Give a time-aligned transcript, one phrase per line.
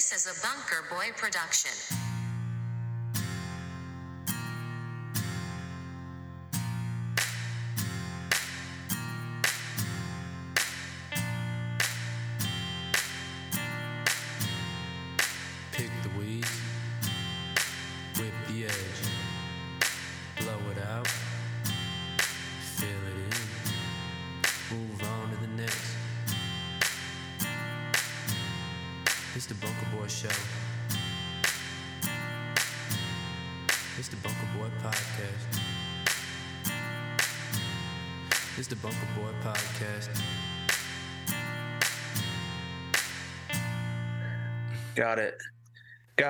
[0.00, 2.09] This is a Bunker Boy production.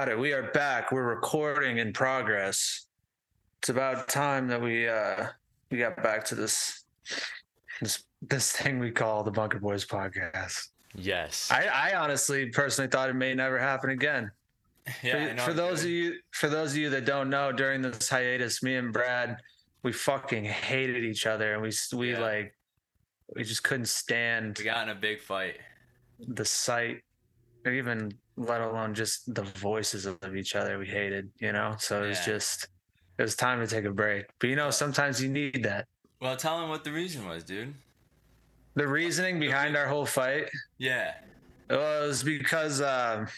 [0.00, 0.18] Got it.
[0.18, 0.92] We are back.
[0.92, 2.86] We're recording in progress.
[3.59, 5.26] It's about time that we uh
[5.70, 6.84] we got back to this
[7.82, 10.68] this this thing we call the Bunker Boys podcast.
[10.95, 11.50] Yes.
[11.50, 14.30] I, I honestly personally thought it may never happen again.
[15.02, 18.09] yeah, for, for those of you for those of you that don't know, during this
[18.09, 19.37] hiatus, me and Brad,
[19.82, 22.21] we fucking hated each other and we we Yeah.
[22.21, 22.54] like
[23.37, 25.59] we just couldn't stand we got in a big fight.
[26.26, 27.02] the sight
[27.66, 31.74] or even let alone just the voices of each other we hated you know?
[31.78, 32.34] So it was Yeah.
[32.34, 32.68] just
[33.18, 34.26] it was time to take a break.
[34.38, 35.87] But you know sometimes you need that.
[36.20, 37.74] Well, tell him what the reason was, dude.
[38.76, 40.48] the reasoning behind our whole fight?
[40.78, 41.14] Yeah.
[41.68, 43.28] It was because um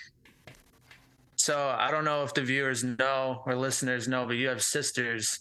[1.37, 5.41] so i don't know if the viewers know or listeners know but you have sisters.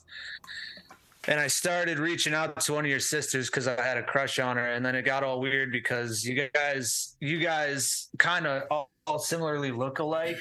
[1.28, 4.40] And i started reaching out to one of your sisters because i had a crush
[4.40, 4.72] on her.
[4.74, 9.72] And then it got all weird because you guys you guys kind of all, similarly
[9.72, 10.40] look alike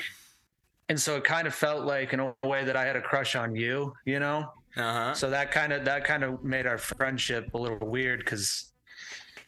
[0.88, 3.36] and so it kind of felt like in a way that i had a crush
[3.36, 4.38] on you you know
[4.76, 5.14] Uh huh.
[5.14, 8.72] so that kind of that kind of made our friendship a little weird because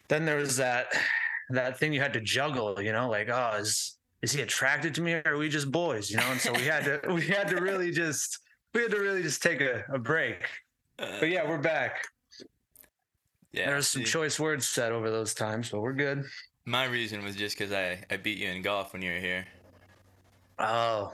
[0.09, 0.87] then there was that
[1.49, 5.01] that thing you had to juggle, you know, like oh is is he attracted to
[5.01, 6.29] me or are we just boys, you know?
[6.31, 8.39] And so we had to we had to really just
[8.73, 10.39] we had to really just take a, a break.
[10.97, 12.05] But yeah, we're back.
[13.51, 13.65] yeah.
[13.67, 16.23] there was some choice words said over those times, but we're good.
[16.65, 19.45] My reason was just because I, I beat you in golf when you were here.
[20.59, 21.13] Oh.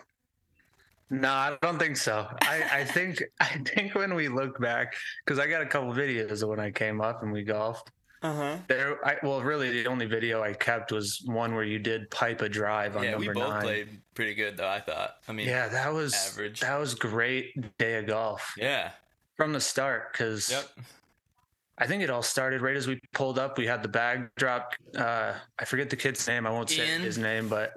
[1.09, 2.27] No, I don't think so.
[2.43, 4.93] I, I think I think when we look back,
[5.25, 7.91] because I got a couple videos of when I came up and we golfed.
[8.21, 8.57] Uh huh.
[8.67, 12.41] There, I, well, really, the only video I kept was one where you did pipe
[12.41, 13.61] a drive on Yeah, we number both nine.
[13.63, 14.67] played pretty good though.
[14.67, 15.15] I thought.
[15.27, 15.47] I mean.
[15.47, 16.59] yeah, that was average.
[16.59, 18.91] that was great day of golf Yeah.
[19.37, 20.67] from the start because Yep.
[21.81, 23.57] I think it all started right as we pulled up.
[23.57, 24.73] We had the bag drop.
[24.97, 26.45] Uh, I forget the kid's name.
[26.45, 27.01] I won't say Ian?
[27.01, 27.73] his name, but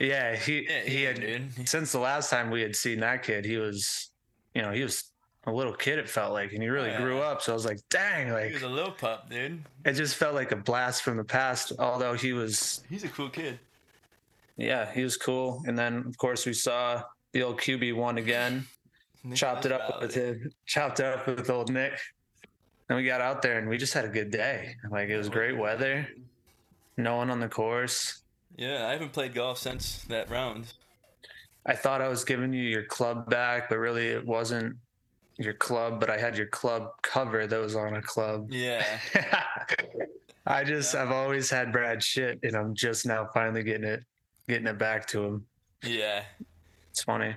[0.00, 0.80] yeah, he Yeah.
[0.82, 1.68] he had dude.
[1.68, 3.44] since the last time we had seen that kid.
[3.44, 4.10] He was,
[4.54, 5.12] you know, he was
[5.46, 6.00] a little kid.
[6.00, 7.40] It felt like, and he really Oh, grew up.
[7.40, 9.62] So I was like, dang, like He was a little pup, dude.
[9.84, 11.72] it just felt like a blast from the past.
[11.78, 13.60] Although he was He's a cool kid.
[14.56, 15.62] Yeah, he was cool.
[15.68, 17.02] And then of course we saw
[17.32, 18.66] the old QB one again.
[19.34, 21.92] chopped it up with him, chopped it up with old Nick.
[22.88, 24.76] And we got out there and we just had a good day.
[24.90, 26.08] Like it was great weather,
[26.96, 28.22] no one on the course.
[28.56, 30.72] Yeah, I haven't played golf since that round.
[31.66, 34.76] I thought I was giving you your club back, but really it wasn't
[35.36, 38.48] your club, but I had your club cover that was on a club.
[38.50, 38.84] Yeah.
[40.46, 44.04] I just I've always had Brad shit and I'm just now finally getting it
[44.48, 45.46] getting it back to him.
[45.82, 46.22] Yeah.
[46.90, 47.34] It's funny.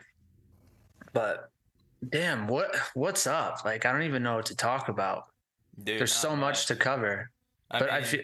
[1.11, 1.49] But
[2.07, 3.65] damn, what what's up?
[3.65, 5.25] Like I don't even know what to talk about.
[5.83, 7.29] Dude, There's so much to cover.
[7.71, 8.23] I but I feel-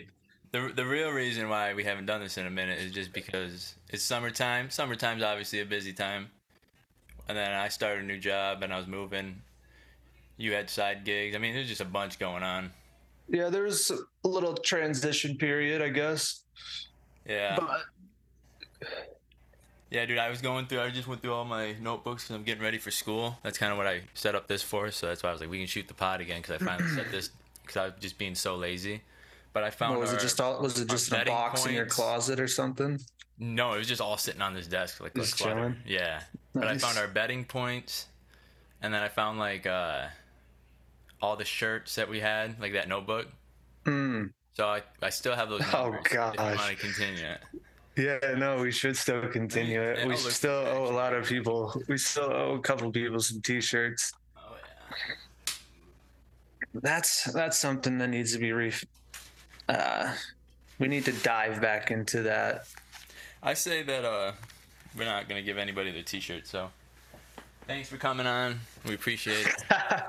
[0.51, 3.75] the the real reason why we haven't done this in a minute is just because
[3.89, 4.69] it's summertime.
[4.69, 6.29] Summertime's obviously a busy time,
[7.27, 9.41] and then I started a new job and I was moving.
[10.37, 11.35] You had side gigs.
[11.35, 12.71] I mean, there's just a bunch going on.
[13.29, 16.41] Yeah, there's a little transition period, I guess.
[17.27, 17.81] Yeah, But
[19.89, 20.17] yeah, dude.
[20.17, 20.81] I was going through.
[20.81, 23.37] I just went through all my notebooks because I'm getting ready for school.
[23.43, 24.91] That's kind of what I set up this for.
[24.91, 26.89] So that's why I was like, we can shoot the pod again because I finally
[26.89, 27.29] set this
[27.65, 29.01] because I was just being so lazy.
[29.53, 31.73] But I found what, was it just all was it just in a box in
[31.73, 32.99] your closet or something?
[33.39, 35.55] No, it was just all sitting on this desk, like Just clutter.
[35.55, 35.75] chilling?
[35.85, 36.21] Yeah,
[36.53, 38.07] but I found our betting points,
[38.81, 40.07] and then I found like uh,
[41.21, 43.27] all the shirts that we had, like that notebook.
[43.85, 44.25] Hmm.
[44.53, 46.01] So I, I still have those Oh, numbers.
[46.05, 46.37] If you gosh.
[46.57, 47.41] want to continue it.
[47.97, 49.99] Yeah, no, we should still continue it.
[50.01, 51.73] Yeah, we still owe a lot of people.
[51.87, 54.11] We still owe a couple people some T-shirts.
[54.37, 54.41] Oh
[54.89, 55.15] yeah.
[56.81, 58.73] That's that's something that needs to be re.
[59.69, 60.13] Uh,
[60.77, 62.67] we need to dive back into that.
[63.41, 64.33] I say that uh,
[64.97, 66.47] we're not gonna give anybody the T-shirt.
[66.47, 66.69] So
[67.67, 68.59] thanks for coming on.
[68.85, 69.63] We appreciate it.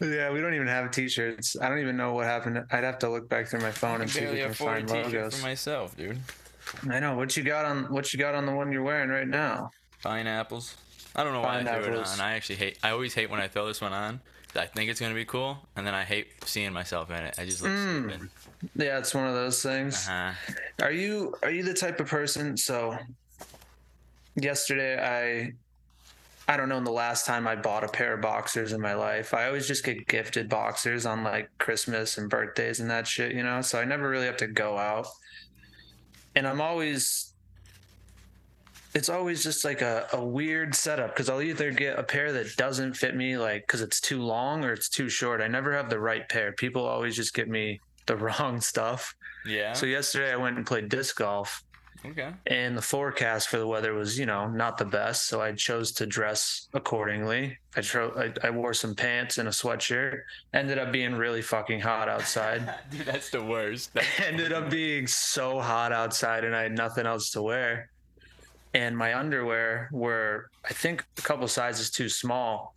[0.00, 1.56] yeah, we don't even have T-shirts.
[1.60, 2.62] I don't even know what happened.
[2.70, 5.36] I'd have to look back through my phone and see if we can find logos.
[5.36, 6.18] for myself, dude.
[6.88, 9.28] I know what you got on what you got on the one you're wearing right
[9.28, 9.70] now.
[10.02, 10.76] Pineapples.
[11.16, 12.20] I don't know why I threw it on.
[12.20, 12.78] I actually hate.
[12.82, 14.20] I always hate when I throw this one on.
[14.56, 17.36] I think it's gonna be cool, and then I hate seeing myself in it.
[17.38, 18.10] I just look Mm.
[18.10, 18.30] stupid.
[18.74, 20.08] Yeah, it's one of those things.
[20.08, 20.32] Uh-huh.
[20.82, 22.56] Are you are you the type of person?
[22.56, 22.98] So
[24.36, 25.52] yesterday I
[26.52, 28.94] I don't know in the last time I bought a pair of boxers in my
[28.94, 29.34] life.
[29.34, 33.44] I always just get gifted boxers on like Christmas and birthdays and that shit, you
[33.44, 33.60] know.
[33.60, 35.06] So I never really have to go out.
[36.34, 37.29] And I'm always
[38.94, 42.56] it's always just like a, a weird setup because I'll either get a pair that
[42.56, 45.40] doesn't fit me like because it's too long or it's too short.
[45.40, 46.52] I never have the right pair.
[46.52, 49.14] People always just get me the wrong stuff.
[49.46, 49.72] Yeah.
[49.72, 51.64] So yesterday I went and played disc golf,
[52.04, 52.32] okay.
[52.46, 55.28] and the forecast for the weather was, you know, not the best.
[55.28, 57.56] So I chose to dress accordingly.
[57.76, 60.20] I tro- I, I wore some pants and a sweatshirt.
[60.52, 62.74] Ended up being really fucking hot outside.
[62.90, 63.92] Dude, that's the worst.
[64.18, 67.88] Ended up being so hot outside, and I had nothing else to wear.
[68.74, 72.74] And my underwear were, I think, a couple sizes too small.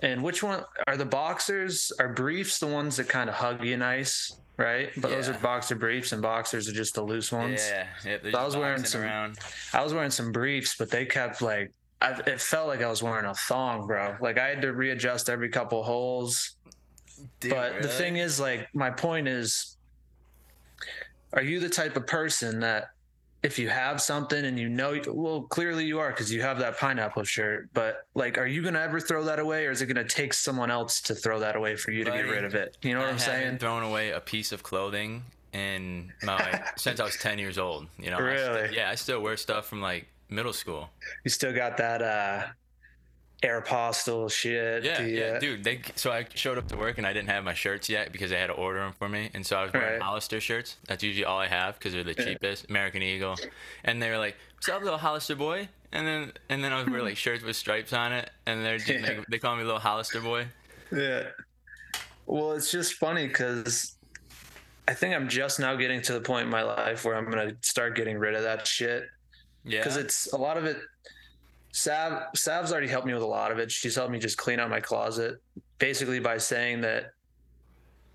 [0.00, 1.92] And which one are the boxers?
[1.98, 4.90] Are briefs the ones that kind of hug you nice, right?
[4.96, 7.60] But those are boxer briefs, and boxers are just the loose ones.
[7.68, 7.86] Yeah.
[8.04, 9.38] yeah So I was wearing some- around.
[9.74, 13.02] I was wearing some briefs, but they kept like I, it felt like I was
[13.02, 14.16] wearing a thong, bro.
[14.20, 16.54] Like I had to readjust every couple holes.
[17.40, 19.76] Dude, but the thing is, like, my point is,
[21.32, 22.90] are you the type of person that
[23.42, 26.76] if you have something and you know, well, clearly you are because you have that
[26.78, 30.02] pineapple shirt, but like, are you gonna ever throw that away, or is it gonna
[30.02, 32.76] take someone else to throw that away for you to get rid of it?
[32.82, 33.58] You know what I I'm saying?
[33.58, 37.86] thrown away a piece of clothing in my since I was 10 years old.
[37.98, 38.18] You know.
[38.18, 38.76] I still- Really?
[38.76, 40.90] yeah, I still wear stuff from like middle school.
[41.24, 42.46] You still got that uh
[43.42, 44.82] Aeropostale shit.
[44.84, 45.62] Yeah, the, yeah, dude.
[45.62, 48.30] They so I showed up to work and I didn't have my shirts yet because
[48.30, 50.02] they had to order them for me, and so I was wearing Right.
[50.02, 50.76] Hollister shirts.
[50.88, 52.68] That's usually all I have because they're the cheapest.
[52.68, 53.36] American Eagle,
[53.84, 56.88] and they were like, "What's up, little Hollister boy?" And then and then I was
[56.90, 59.06] wearing like shirts with stripes on it, and they're just, Yeah.
[59.06, 60.48] they, they call me little Hollister boy.
[60.92, 61.24] Yeah.
[62.26, 63.94] Well, it's just funny because
[64.88, 67.52] I think I'm just now getting to the point in my life where I'm gonna
[67.62, 69.04] start getting rid of that shit
[69.64, 70.78] Yeah, because it's a lot of it.
[71.78, 73.70] Sav Sav's already helped me with a lot of it.
[73.70, 75.40] She's helped me just clean out my closet,
[75.78, 77.12] basically by saying that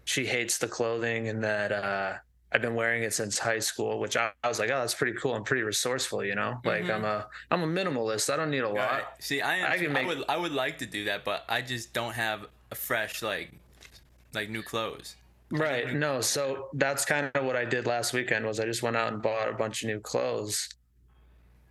[0.06, 2.14] she hates the clothing and that uh,
[2.52, 4.00] I've been wearing it since high school.
[4.00, 5.34] Which I, I was like, oh, that's pretty cool.
[5.34, 6.60] I'm pretty resourceful, you know.
[6.66, 6.94] Like Mhm.
[6.96, 8.32] I'm a I'm a minimalist.
[8.32, 8.76] I don't need a lot.
[8.92, 9.04] Right.
[9.20, 9.72] See, I am.
[9.72, 12.14] I I, can make- would I would like to do that, but I just don't
[12.14, 13.54] have a fresh like
[14.34, 15.16] like new clothes.
[15.52, 15.94] Right.
[15.94, 16.20] No.
[16.20, 19.22] So that's kind of what I did last weekend was I just went out and
[19.22, 20.68] bought a bunch of new clothes.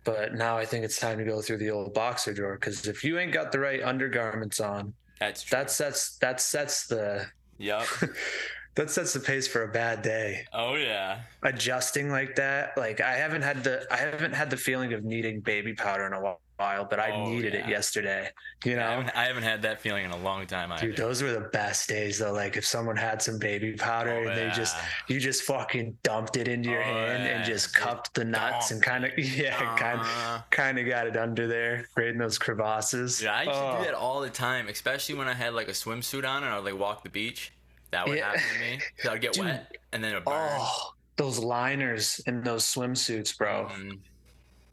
[0.03, 3.03] But now I think it's time to go through the old boxer drawer because if
[3.03, 5.57] you ain't got the right undergarments on, That's true.
[5.57, 7.25] that sets that sets the
[7.57, 7.85] Yup.
[8.75, 10.45] that sets the pace for a bad day.
[10.53, 11.21] oh yeah.
[11.43, 15.39] Adjusting like that, like I haven't had the I haven't had the feeling of needing
[15.39, 16.41] baby powder in a while,
[16.89, 17.61] but I Oh, needed yeah.
[17.65, 18.29] it yesterday.
[18.65, 18.81] You I know.
[18.89, 20.71] haven't, I haven't had that feeling in a long time.
[20.71, 20.87] Either.
[20.87, 22.31] Dude, those were the best days though.
[22.31, 24.75] Like if someone had some baby powder Oh, and they just
[25.07, 28.81] you just fucking dumped it into your Oh, hand and just cupped the nuts and
[28.89, 33.21] kind of yeah, kind Uh, kind of got it under there, right in those crevasses.
[33.21, 35.67] Yeah, I used Oh, to do that all the time, especially when I had like
[35.67, 37.51] a swimsuit on and I would like walk the beach.
[37.91, 38.27] That would Yeah.
[38.31, 38.79] happen to me.
[39.09, 39.45] I'd get Dude.
[39.45, 40.49] wet and then it would burn.
[40.59, 43.69] Oh, those liners in those swimsuits, bro.
[43.71, 43.99] Mm,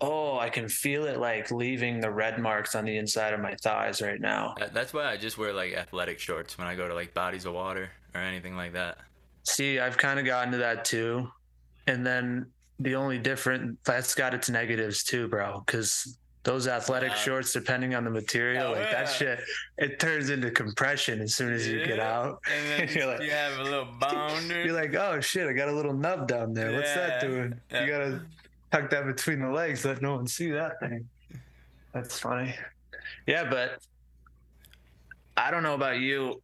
[0.03, 3.55] Oh, I can feel it like leaving the red marks on the inside of my
[3.57, 4.55] thighs right now.
[4.73, 7.53] that's why I just wear like athletic shorts when I go to like bodies of
[7.53, 8.99] water or anything like that.
[9.45, 11.29] See, I've kind of gotten to that too.
[11.87, 12.47] And then
[12.79, 17.17] the only different that's got its negatives too, bro, because those athletic Yeah.
[17.17, 19.41] shorts, depending on the material, Oh, like that shit,
[19.77, 22.41] it turns into compression as soon as you get out.
[22.51, 24.65] And then You're like- you have a little bounder.
[24.65, 26.73] You're like, oh shit, I got a little nub down there.
[26.73, 27.61] What's that doing?
[27.71, 27.85] Yeah.
[27.85, 28.21] You gotta
[28.73, 31.09] tuck that between the legs, let no one see that thing.
[31.93, 32.55] That's funny.
[33.27, 33.83] Yeah, but
[35.37, 36.43] I don't know about you.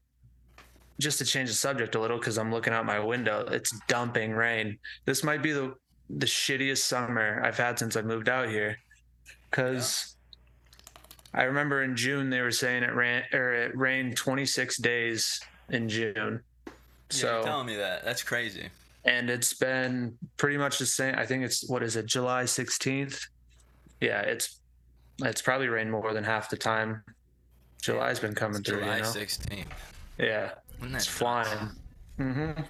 [0.98, 3.46] Just to change the subject a little, because I'm looking out my window.
[3.50, 4.78] It's dumping rain.
[5.04, 5.74] This might be the
[6.08, 8.78] the shittiest summer I've had since I moved out here.
[9.50, 10.16] Cause
[11.34, 15.40] I remember in June they were saying it ran or it rained 26 days
[15.70, 16.14] in June.
[16.66, 16.72] Yeah,
[17.10, 18.04] So you're telling me that.
[18.04, 18.68] That's crazy.
[19.06, 21.14] And it's been pretty much the same.
[21.16, 23.26] I think it's what is it, July 16th?
[24.00, 24.60] Yeah, it's
[25.22, 27.02] it's probably rained more than half the time.
[27.82, 29.08] July's been coming through, July you know.
[29.08, 29.64] 16th.
[30.18, 30.50] Yeah,
[30.82, 31.70] it's flying.
[32.18, 32.62] Mm-hmm.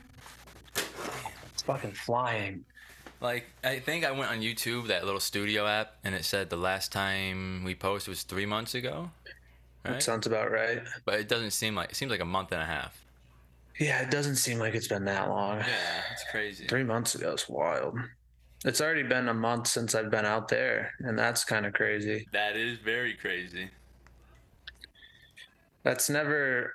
[1.54, 2.64] It's fucking flying.
[3.20, 6.56] Like I think I went on YouTube, that little studio app, and it said the
[6.56, 9.10] last time we posted was three months ago.
[9.84, 10.02] That Right?
[10.02, 10.82] sounds about right.
[11.04, 13.02] But it doesn't seem like it seems like a month and a half.
[13.78, 15.58] Yeah, it doesn't seem like it's been that long.
[15.58, 16.66] Yeah, it's crazy.
[16.66, 17.98] Three months ago is wild.
[18.64, 22.26] It's already been a month since I've been out there, and that's kind of crazy.
[22.32, 23.70] That is very crazy.
[25.82, 26.72] That's never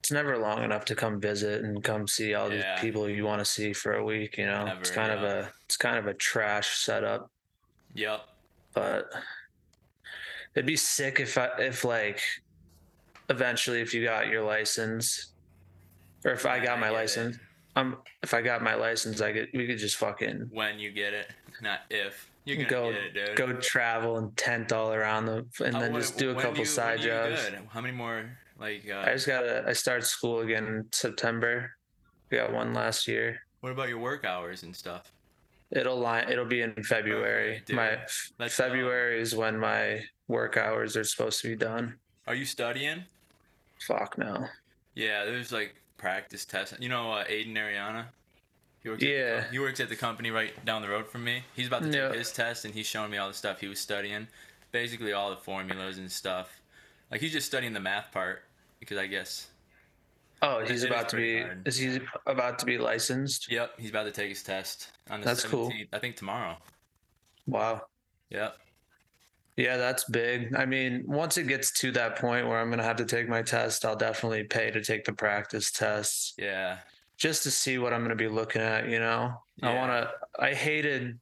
[0.00, 2.74] it's never long enough to come visit and come see all Yeah.
[2.76, 4.64] these people you want to see for a week, you know.
[4.80, 7.28] it's Never, kind of a it's kind of a trash setup,
[7.94, 8.20] Yep.
[8.72, 9.10] but
[10.54, 12.20] it'd be sick if I if like
[13.28, 15.32] eventually if you got your license
[16.26, 17.38] or if I got my license,
[17.76, 21.14] um if I got my license, I could we could just fucking When you get
[21.14, 21.30] it,
[21.62, 22.30] not if.
[22.46, 26.30] Gonna go get it, go travel and tent all around the and then just do
[26.30, 27.42] a couple you- side jobs.
[27.48, 27.58] good?
[27.70, 28.24] How many more
[28.58, 31.72] like uh I just gotta I start school again in September.
[32.30, 33.40] We got one last year.
[33.60, 35.12] what about your work hours and stuff?
[35.70, 37.56] It'll line it'll be in February.
[37.62, 37.98] Okay, my
[38.38, 38.64] Let's go.
[38.64, 41.94] February is when my work hours are supposed to be done.
[42.28, 43.04] Are you studying?
[43.80, 44.46] Fuck no.
[44.94, 46.74] Yeah, there's like practice test.
[46.80, 48.06] You know uh, Aiden Ariana?
[48.82, 49.40] He works At Yeah.
[49.40, 51.42] the, he works at the company right down the road from me.
[51.54, 52.12] He's about to take Yeah.
[52.12, 54.28] his test and he's showing me all the stuff he was studying.
[54.72, 56.60] Basically all the formulas and stuff.
[57.10, 58.42] Like he's just studying the math part
[58.80, 59.48] because I guess
[60.42, 61.66] Oh, he's about to be hard.
[61.66, 63.50] is he about to be licensed?
[63.50, 65.50] Yep, he's about to take his test on the That's 17th.
[65.50, 65.72] cool.
[65.92, 66.56] I think tomorrow.
[67.46, 67.86] Wow.
[68.30, 68.56] Yep.
[69.56, 70.54] Yeah, that's big.
[70.54, 73.42] I mean, once it gets to that point where I'm gonna have to take my
[73.42, 76.34] test, I'll definitely pay to take the practice tests.
[76.38, 76.78] Yeah.
[77.16, 79.40] just to see what I'm going to be looking at, you know.
[79.62, 81.18] I want to I hated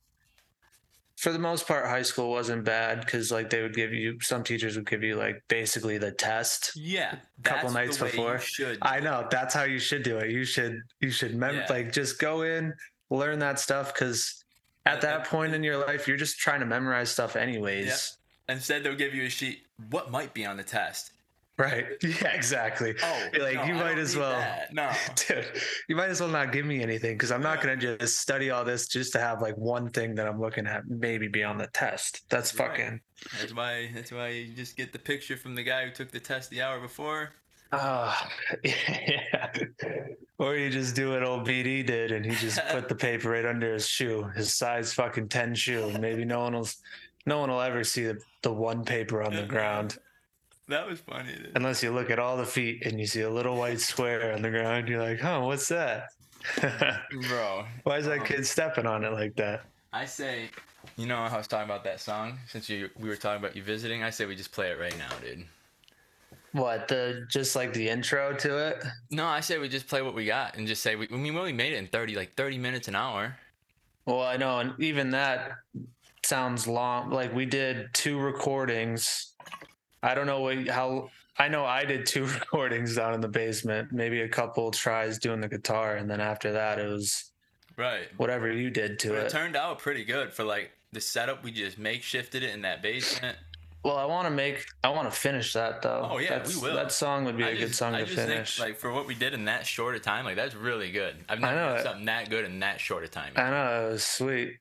[1.16, 4.42] for the most part high school wasn't bad cuz like they would give you some
[4.42, 6.72] teachers would give you like basically the test.
[6.74, 7.14] Yeah.
[7.38, 8.38] A couple nights the way you before.
[8.40, 8.78] should.
[8.82, 10.30] I know that's how you should do it.
[10.30, 11.66] You should you should mem- Yeah.
[11.70, 12.74] like just go in,
[13.10, 14.42] learn that stuff cuz
[14.86, 18.18] at that point in your life you're just trying to memorize stuff anyways.
[18.48, 19.62] Instead, they'll give you a sheet.
[19.90, 21.12] What might be on the test?
[21.56, 21.86] Right?
[22.02, 22.94] Yeah, exactly.
[23.02, 24.72] Oh, like no, you might as well that.
[24.74, 24.90] No.
[25.28, 25.46] Dude,
[25.88, 28.50] you might as well not give me anything because I'm not going to just study
[28.50, 31.56] all this just to have like one thing that I'm looking at maybe be on
[31.58, 32.22] the test.
[32.28, 32.68] That's Right.
[32.70, 33.00] fucking.
[33.38, 33.90] That's why.
[33.94, 36.60] That's why you just get the picture from the guy who took the test the
[36.60, 37.30] hour before.
[37.72, 38.28] Ah,
[38.64, 39.52] yeah.
[40.38, 43.44] Or you just do what old BD did and he just put the paper right
[43.46, 45.96] under his shoe, his size fucking 10 shoe.
[45.98, 46.68] Maybe no one will,
[47.26, 49.98] no one will ever see the, the one paper on the ground
[50.68, 51.32] That was funny.
[51.34, 51.52] Dude.
[51.56, 54.42] unless you look at all the feet and you see a little white square on
[54.42, 54.88] the ground.
[54.88, 56.08] You're like, huh, what's that?
[57.28, 59.64] Bro, Why is that Um, kid stepping on it like that?
[59.92, 60.50] I say,
[60.96, 62.38] you know, how I was talking about that song.
[62.48, 64.96] Since you we were talking about you visiting, I say we just play it right
[64.98, 65.46] now, dude.
[66.52, 68.84] What the just like the intro to it?
[69.10, 71.08] No, I say we just play what we got and just say we.
[71.10, 73.36] I mean, we only made it in thirty, like thirty minutes an hour.
[74.06, 75.52] Well, I know, and even that
[76.24, 77.10] sounds long.
[77.10, 79.32] Like we did two recordings.
[80.02, 81.10] I don't know what how.
[81.38, 83.92] I know I did two recordings down in the basement.
[83.92, 87.30] Maybe a couple tries doing the guitar, and then after that, it was
[87.76, 88.06] Right.
[88.18, 89.30] whatever you did to it it.
[89.30, 91.42] turned out pretty good for like the setup.
[91.42, 93.36] We just makeshifted it in that basement.
[93.82, 94.64] Well, I want to make.
[94.82, 96.08] I want to finish that though.
[96.12, 96.74] Oh, yeah, That's- we will.
[96.76, 98.58] That song would be a I good song I to just think, finish.
[98.60, 101.16] like for what we did in that short a time, like that's really good.
[101.28, 103.32] I've I never know done something that good in that short a time.
[103.36, 104.56] I know it was sweet.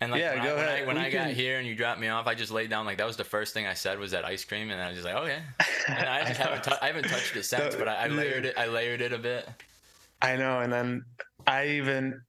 [0.00, 0.82] And like Yeah, when, go I, when ahead.
[0.82, 2.68] I, when We I got can- here and you dropped me off, I just laid
[2.70, 4.88] down like that was the first thing I said was that ice cream, and I
[4.88, 5.40] was just like, oh yeah.
[5.88, 6.46] And I just know.
[6.46, 8.58] haven't tou- I haven't touched it since, but I, I layered it.
[8.58, 9.48] I layered it a bit.
[10.22, 11.04] I know, and then
[11.46, 12.20] I even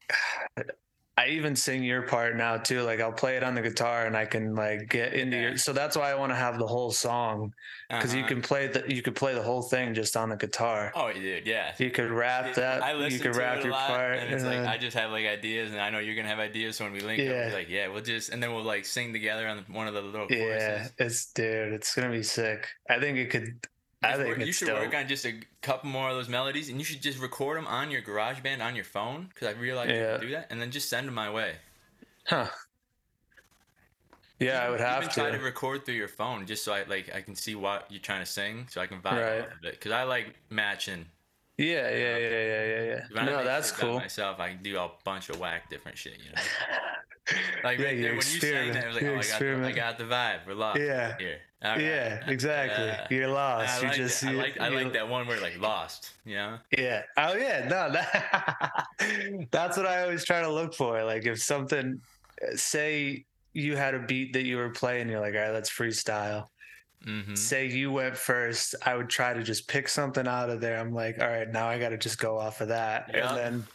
[1.20, 2.84] I even sing your part now too.
[2.84, 5.42] Like I'll play it on the guitar and I can like get into Yeah.
[5.42, 7.54] your so that's why I want to have the whole song
[7.90, 8.28] because you Uh-huh.
[8.30, 10.92] can play the you could play the whole thing just on the guitar.
[10.96, 11.74] Oh, dude, yeah.
[11.80, 12.84] You could rap that.
[12.84, 14.20] I you listen could to rap it a your lot, part.
[14.20, 16.38] and it's like uh, I just have like ideas, and I know you're gonna have
[16.40, 16.76] ideas.
[16.76, 17.46] So when we link up, Yeah.
[17.46, 20.02] it's like yeah, we'll just and then we'll like sing together on one of the
[20.02, 22.68] little yeah, it's dude, it's gonna be sick.
[22.90, 23.66] I think it could.
[24.04, 24.80] I think you should dope.
[24.80, 27.66] work on just a couple more of those melodies, and you should just record them
[27.68, 30.70] on your GarageBand on your phone because I realized you can do that, and then
[30.72, 31.56] just send them my way.
[32.26, 32.48] Huh.
[34.40, 35.44] Yeah, I would have Even try to to.
[35.44, 38.26] record through your phone just so I like I can see what you're trying to
[38.32, 39.42] sing, so I can vibe Right.
[39.42, 39.72] off of it.
[39.72, 41.06] Because I like matching.
[41.58, 43.24] Yeah, yeah, yeah, yeah, yeah, yeah.
[43.26, 43.96] No, that's cool.
[43.96, 46.20] Myself, I can do a bunch of whack different shit.
[46.24, 46.42] You know,
[47.64, 48.74] like yeah, right there when you experiment.
[48.74, 48.96] that, it was
[49.32, 50.40] like, oh, I got, the, I got the vibe.
[50.48, 50.80] We're lost.
[50.80, 51.16] Yeah.
[51.18, 51.38] Here.
[51.64, 51.82] Right.
[51.82, 52.86] Yeah, exactly.
[52.86, 53.08] Yeah.
[53.10, 53.84] You're lost.
[53.84, 54.24] I you just.
[54.24, 56.14] I like I like that one word like lost.
[56.24, 56.60] Know.
[56.78, 57.02] Yeah.
[57.18, 57.68] Oh yeah.
[57.68, 58.86] No, that
[59.52, 61.04] that's what I always try to look for.
[61.04, 62.00] Like if something
[62.56, 66.46] say you had a beat that you were playing, you're like, all right, let's freestyle.
[67.06, 67.36] Mm-hmm.
[67.36, 70.78] Say you went first, I would try to just pick something out of there.
[70.80, 73.10] I'm like, all right, now I gotta just go off of that.
[73.12, 73.30] Yeah.
[73.30, 73.68] And then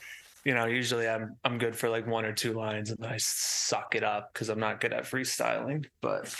[0.44, 3.16] you know, usually I'm I'm good for like one or two lines and then I
[3.18, 5.84] suck it up because I'm not good at freestyling.
[6.00, 6.34] But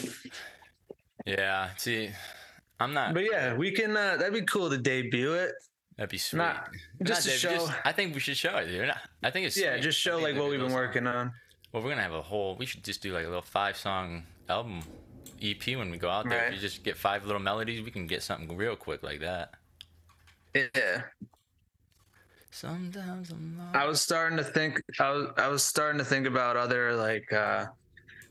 [1.25, 1.71] Yeah.
[1.77, 2.11] See,
[2.81, 3.15] I'm not.
[3.15, 5.53] but yeah, we can uh that'd be cool to debut it.
[5.97, 6.39] That'd be sweet.
[6.39, 6.69] Not-
[7.03, 8.91] just to Dave, show- I think we should show it, dude.
[9.23, 9.83] I think it's Yeah, sweet.
[9.83, 10.75] just show like what we've been songs.
[10.75, 11.33] working on.
[11.73, 12.57] Well, we're gonna have a whole.
[12.57, 14.83] We should just do like a little five song album
[15.41, 16.39] EP when we go out there.
[16.39, 16.49] Right.
[16.49, 19.55] If you just get five little melodies, we can get something real quick like that.
[20.55, 21.03] Yeah.
[22.53, 23.75] Sometimes I'm lost.
[23.77, 27.33] I was starting to think I was I was starting to think about other like
[27.33, 27.67] uh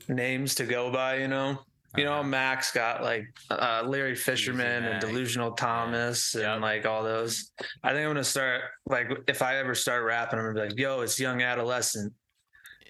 [0.08, 1.58] names to go by, you know.
[1.96, 2.22] You know, Uh-huh.
[2.22, 6.60] Mac's got like uh, Larry Fisherman and Delusional Thomas and Yep.
[6.62, 7.50] like all those.
[7.84, 10.78] I think I'm gonna start like if I ever start rapping, I'm gonna be like,
[10.78, 12.14] "Yo, it's young adolescent,"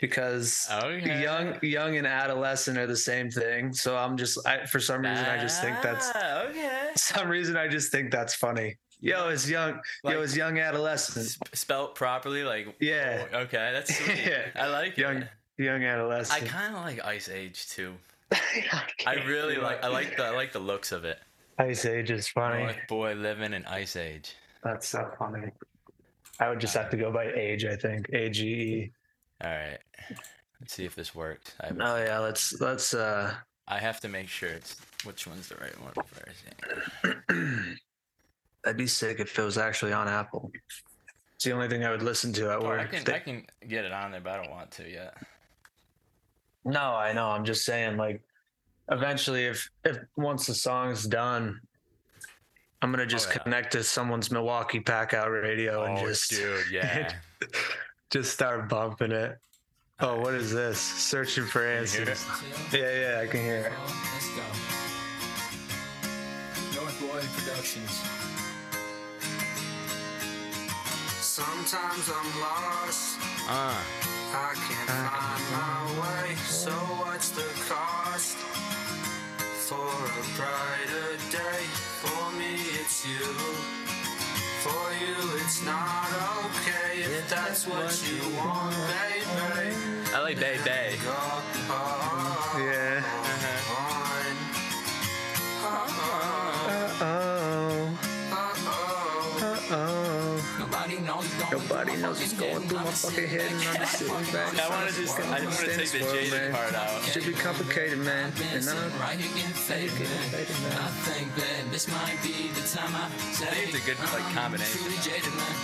[0.01, 1.21] because Okay.
[1.23, 3.73] young young and adolescent are the same thing.
[3.73, 6.91] So I'm just I, for some reason I just think that's Ah, okay.
[6.97, 8.77] some reason I just think that's funny.
[9.03, 9.81] Yo, it's young.
[10.05, 11.27] Like- yo, it's young adolescent.
[11.29, 13.27] Sp- spelt properly, like Yeah.
[13.33, 14.25] oh, okay, that's sweet.
[14.25, 14.47] Yeah.
[14.55, 15.29] I like Young it.
[15.59, 16.43] young adolescent.
[16.43, 17.95] I kind of like Ice Age too.
[18.33, 19.79] I, I really like.
[19.79, 19.85] it.
[19.85, 20.25] I like the.
[20.25, 21.19] I like the looks of it.
[21.59, 22.63] Ice Age is funny.
[22.63, 24.35] North boy living in Ice Age.
[24.65, 25.49] That's so funny.
[26.41, 27.65] I would just have to go by age.
[27.65, 28.93] I think A G E.
[29.45, 29.79] All right.
[30.61, 31.53] Let's see if this works.
[31.61, 32.95] I, Oh yeah, let's let's.
[32.95, 33.35] uh
[33.69, 37.29] I have to make sure it's which one's the right one first.
[38.65, 40.51] That'd be sick if it was actually on Apple.
[41.37, 42.81] It's the only thing I would listen to at Oh, work.
[42.81, 43.05] I can.
[43.05, 45.17] They- I can get it on there, but I don't want to yet.
[46.65, 47.29] No, I know.
[47.29, 48.23] I'm just saying, like,
[48.91, 51.61] eventually, if if once the song's done,
[52.81, 53.39] I'm gonna just Oh, yeah.
[53.43, 57.13] connect to someone's Milwaukee Pack Out radio and oh, just dude, yeah.
[58.11, 59.39] just start bumping it.
[59.99, 60.79] Oh, what is this?
[60.81, 62.25] Searching for hear answers.
[62.73, 63.73] Yeah, yeah, I can hear it.
[64.13, 64.43] Let's go.
[66.81, 68.03] North Boy Productions.
[71.35, 73.17] Sometimes I'm lost,
[73.49, 73.73] Uh,
[74.35, 76.35] I can't find my way.
[76.45, 78.37] So what's the cost
[79.67, 79.89] for
[80.21, 81.65] a brighter day?
[82.03, 83.33] For me, it's you.
[84.61, 86.11] For you, it's not
[86.45, 90.13] okay if that's what you want, baby.
[90.15, 90.99] I like Day Day.
[102.03, 104.59] Nobody knows what's going through my fucking head, and I'm just sitting back.
[104.59, 105.21] I want to just.
[105.21, 106.53] I just want to take the Stands jaded man.
[106.53, 107.03] part out.
[107.05, 108.33] Should be complicated, man.
[108.53, 108.67] And
[108.99, 110.83] Right here getting faded, man.
[110.83, 113.47] I think that this might be the time I say.
[113.47, 114.83] I think it's a good, like, combination.
[114.83, 115.55] Truly jaded, man.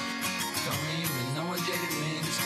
[0.63, 2.39] Don't even know what jaded means.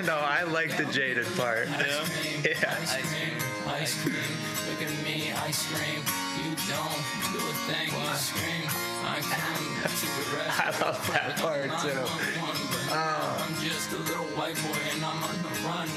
[0.08, 1.68] no, I like the jaded part.
[1.68, 2.72] Yeah.
[2.80, 3.36] Ice cream,
[3.68, 4.32] ice cream.
[4.70, 6.00] Look at me, ice cream.
[6.40, 8.64] You don't do a thing, you scream.
[9.04, 10.56] I come to a rest.
[10.64, 12.75] I love that part too.
[12.90, 15.88] I'm just a little white boy and I'm on the run.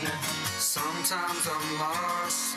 [0.57, 2.55] Sometimes I'm lost.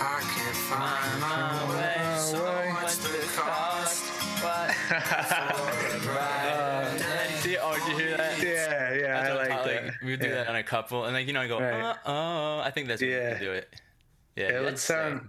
[0.00, 2.16] I can't find my way.
[2.18, 2.38] So
[2.80, 4.04] what's the cost?
[4.40, 4.70] But
[7.40, 8.40] See, oh, did you hear that?
[8.42, 9.94] Yeah, yeah, I like that.
[10.04, 10.34] We do yeah.
[10.34, 11.82] that on a couple, and like you know, I go, Right.
[11.82, 12.60] uh oh.
[12.60, 13.34] I think that's Yeah.
[13.34, 13.68] we do it.
[14.36, 15.28] Yeah, It would sound.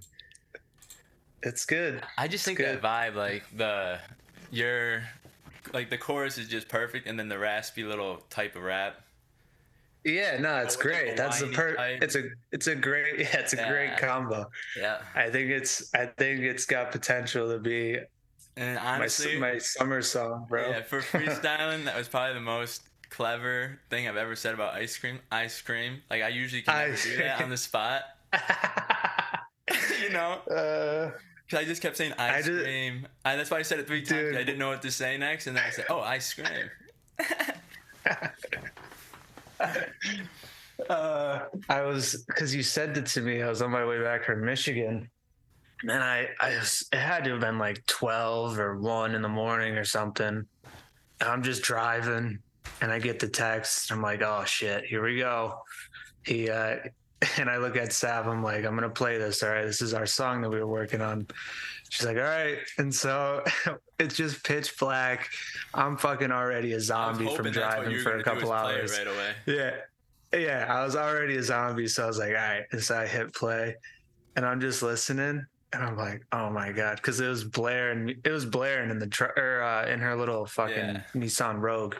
[1.41, 2.04] It's good.
[2.17, 2.80] I just think good.
[2.80, 3.99] that vibe, like the
[4.52, 5.04] your,
[5.73, 9.01] like the chorus is just perfect, and then the raspy little type of rap.
[10.05, 11.17] Yeah, no, it's the great.
[11.17, 11.75] That's the per.
[11.75, 12.01] type.
[12.01, 14.49] It's a it's a great yeah, it's a great combo.
[14.77, 17.99] Yeah, I think it's I think it's got potential to be
[18.60, 20.69] and my honestly, my summer song, bro.
[20.69, 24.97] yeah, for freestyling, that was probably the most clever thing I've ever said about ice
[24.97, 25.19] cream.
[25.32, 28.03] Ice cream, like I usually can never do that on the spot.
[30.01, 31.12] you know, uh,
[31.49, 34.03] because I just kept saying ice just- cream, and that's why I said it three
[34.03, 34.29] times.
[34.29, 34.35] Dude.
[34.35, 36.69] I didn't know what to say next, and then I said, "Oh, ice cream."
[40.89, 43.41] uh, I was because you said it to me.
[43.41, 45.09] I was on my way back from Michigan,
[45.81, 49.29] and I I was, it had to have been like twelve or one in the
[49.29, 50.45] morning or something.
[51.19, 52.38] I'm just driving,
[52.81, 53.91] and I get the text.
[53.91, 55.63] I'm like, oh shit, here we go.
[56.23, 56.77] He uh,
[57.38, 58.27] and I look at Sav.
[58.27, 59.43] I'm like, I'm gonna play this.
[59.43, 61.27] All right, this is our song that we were working on.
[61.89, 63.43] She's like, all right, and so
[63.99, 65.29] it's just pitch black.
[65.73, 68.73] I'm fucking already a zombie from hoping that's what driving for a couple is play
[68.75, 68.97] it hours.
[68.97, 69.32] right away.
[69.47, 69.75] Yeah.
[70.32, 70.65] Yeah.
[70.69, 71.88] I was already a zombie.
[71.88, 72.63] So I was like, all right.
[72.71, 73.75] And so I hit play
[74.36, 75.43] and I'm just listening.
[75.73, 77.01] And I'm like, oh my God.
[77.01, 78.10] Cause it was blaring.
[78.23, 81.01] It was blaring in the truck or uh, in her little fucking Yeah.
[81.15, 81.95] Nissan Rogue.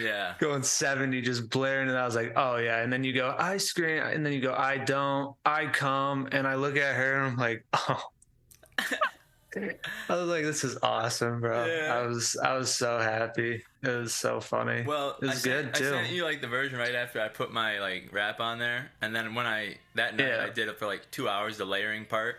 [0.00, 0.34] Yeah.
[0.40, 1.88] Going 70, just blaring.
[1.88, 2.80] And I was like, oh yeah.
[2.82, 4.02] And then you go, I scream.
[4.02, 6.28] And then you go, I don't, I come.
[6.32, 8.10] And I look at her and I'm like, oh.
[9.56, 11.64] I was like, this is awesome, bro.
[11.66, 11.94] Yeah.
[11.96, 13.62] I was, I was so happy.
[13.84, 14.82] It was so funny.
[14.82, 15.88] Well, it I was sent, good too.
[15.94, 18.90] I sent you like the version right after I put my like rap on there,
[19.00, 20.44] and then when I that night Yeah.
[20.44, 22.36] I did it for like two hours, the layering part,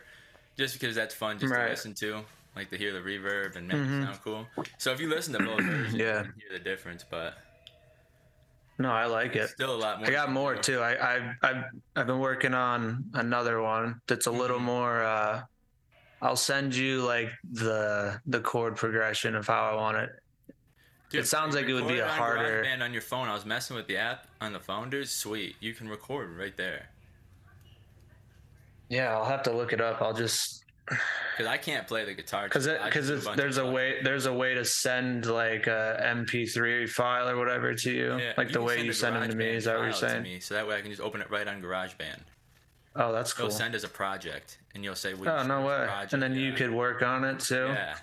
[0.58, 1.66] just because that's fun just Right.
[1.66, 2.22] to listen to.
[2.56, 4.02] Like to hear the reverb and make Mhm.
[4.02, 4.48] it sound cool.
[4.78, 6.20] So if you listen to both versions, Yeah.
[6.20, 7.04] you can hear the difference.
[7.04, 7.38] But
[8.78, 9.50] No, I like it.
[9.50, 10.08] still a lot more.
[10.08, 10.80] I got more too.
[10.82, 11.64] I, I I've
[11.96, 14.64] I've been working on another one that's a little Mhm.
[14.64, 15.04] more.
[15.04, 15.44] uh
[16.22, 20.10] I'll send you like the the chord progression of how I want it.
[21.10, 23.28] Dude, it sounds like it would be a harder- GarageBand on your phone.
[23.28, 25.08] I was messing with the app on the phone, dude.
[25.08, 26.90] Sweet, you can record right there.
[28.90, 30.02] Yeah, I'll have to look it up.
[30.02, 30.65] I'll just
[31.38, 32.44] Cause I can't play the guitar.
[32.44, 35.68] because because just do it's bunch there's a way there's a way to send like
[35.68, 39.16] a MP3 file or whatever to you, Yeah, like the can way you a send
[39.16, 39.48] them to me.
[39.48, 40.24] Is that what you're saying?
[40.24, 42.20] me, so that way I can just open it right on GarageBand.
[42.98, 43.50] Oh, that's cool.
[43.52, 45.86] send as a project, and you'll say, Oh no way!
[45.86, 47.68] project, And then you could work on it too.
[47.68, 47.96] Yeah,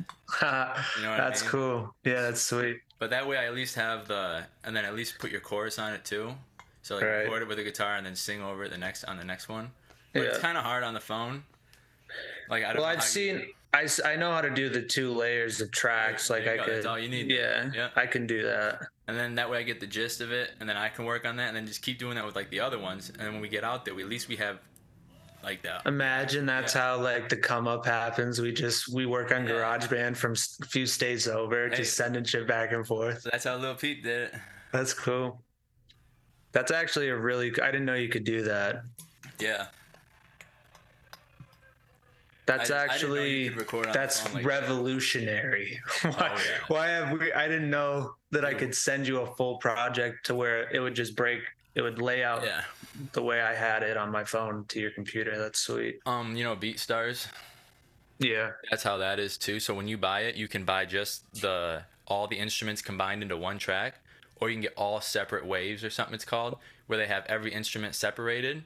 [0.42, 1.50] You know what I that's mean?
[1.50, 1.94] cool.
[2.04, 2.80] Yeah, that's sweet.
[2.98, 5.78] but that way I at least have the, and then at least put your chorus
[5.78, 6.34] on it too.
[6.82, 7.18] So like Right.
[7.22, 9.48] record it with a guitar and then sing over it the next on the next
[9.48, 9.70] one.
[10.12, 11.44] But it's kind of hard on the phone.
[12.52, 12.82] Like I don't.
[12.82, 13.46] Well, I've you- seen.
[13.74, 16.28] I, I know how to do the two layers of tracks.
[16.28, 16.74] There Like I go, could.
[16.74, 17.30] that's all you need.
[17.30, 17.88] Yeah, Yeah.
[17.96, 18.82] I can do that.
[19.08, 21.24] and then that way I get the gist of it, and then I can work
[21.26, 23.08] on that, and then just keep doing that with like the other ones.
[23.08, 24.58] And then when we get out there, we, at least we have
[25.42, 25.86] like that.
[25.86, 26.82] Imagine that's Yeah.
[26.82, 28.42] how like the come up happens.
[28.42, 29.52] We just we work on Yeah.
[29.52, 31.76] GarageBand from a few states over, Hey.
[31.76, 33.22] just sending shit back and forth.
[33.22, 34.34] So that's how Lil Peep did it.
[34.70, 35.40] That's cool.
[36.52, 37.48] That's actually a really.
[37.62, 38.82] I didn't know you could do that.
[39.38, 39.68] Yeah.
[42.46, 44.48] That's I- I actually you could record on the that's phone like that.
[44.48, 45.80] revolutionary.
[46.02, 46.58] why, Oh, yeah.
[46.68, 47.32] why have we?
[47.32, 50.94] I didn't know that I could send you a full project to where it would
[50.94, 51.40] just break.
[51.74, 52.62] It would lay out Yeah.
[53.12, 55.38] the way I had it on my phone to your computer.
[55.38, 56.00] That's sweet.
[56.04, 57.28] Um, you know, BeatStars.
[58.18, 58.50] Yeah.
[58.70, 59.58] That's how that is too.
[59.60, 63.36] So when you buy it, you can buy just the all the instruments combined into
[63.36, 63.94] one track,
[64.40, 67.52] or you can get all separate waves or something it's called, where they have every
[67.52, 68.64] instrument separated.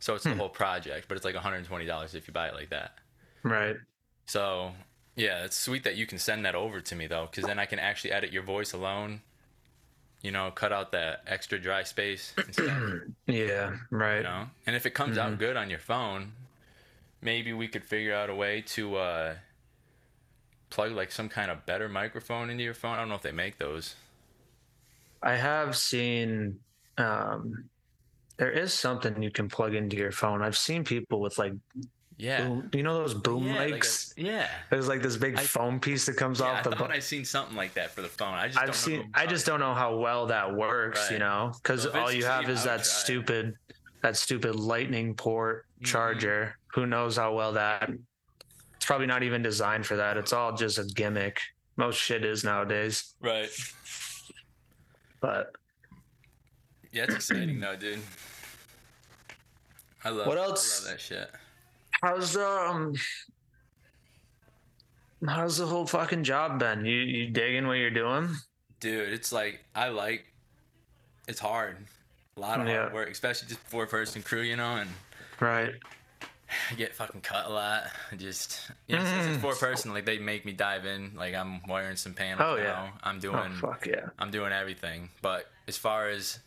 [0.00, 0.38] So it's the Hmm.
[0.38, 2.92] whole project, but it's like $120 if you buy it like that.
[3.48, 3.76] Right.
[4.26, 4.72] So
[5.16, 7.66] yeah, it's sweet that you can send that over to me though, because then I
[7.66, 9.22] can actually edit your voice alone.
[10.22, 12.82] You know, cut out that extra dry space and stuff.
[13.26, 13.76] Yeah.
[13.90, 14.16] Right.
[14.18, 15.32] you know and if it comes Mm-hmm.
[15.32, 16.32] out good on your phone
[17.20, 19.34] maybe we could figure out a way to uh
[20.70, 23.32] plug like some kind of better microphone into your phone i don't know if they
[23.32, 23.94] make those
[25.22, 26.60] I have seen.
[26.96, 27.68] Um,
[28.36, 30.42] there is something you can plug into your phone.
[30.42, 31.54] I've seen people with like,
[32.18, 34.12] yeah boom, you know those boom yeah, like a- mics.
[34.16, 36.76] yeah There's like this big I- foam piece that comes yeah, off I the.
[36.76, 38.34] thought bu- I seen something like that for the phone.
[38.34, 39.00] I just I've don't seen.
[39.00, 41.10] Know I just don't know how well that works.
[41.10, 42.86] You know, because So all you cheap, have is that try it.
[42.86, 43.54] stupid,
[44.02, 45.86] that stupid lightning port Mhm.
[45.86, 46.58] charger.
[46.74, 47.88] Who knows how well that?
[48.76, 50.16] It's probably not even designed for that.
[50.16, 51.40] It's all just a gimmick.
[51.76, 53.14] Most shit is nowadays.
[53.20, 53.48] right.
[55.20, 55.52] But
[56.92, 58.00] Yeah, it's exciting though, dude.
[60.04, 60.26] I love.
[60.26, 60.84] What I else?
[60.84, 61.30] love that shit.
[62.02, 62.94] How's um?
[65.26, 66.84] How's the whole fucking job been?
[66.84, 68.34] You you digging what you're doing?
[68.80, 70.24] Dude, it's like I like.
[71.26, 71.76] It's hard.
[72.36, 72.82] A lot of Yeah.
[72.82, 74.90] hard work, especially just four person crew, you know, and
[75.40, 75.74] Right.
[76.70, 77.84] I get fucking cut a lot.
[78.12, 79.40] I just you know, since it's Mm.
[79.40, 81.12] four person, like they make me dive in.
[81.16, 82.62] Like I'm wiring some panels Oh, now.
[82.62, 82.90] yeah.
[83.02, 84.08] I'm doing Oh doing fuck yeah.
[84.20, 85.10] I'm doing everything.
[85.20, 86.38] But as far as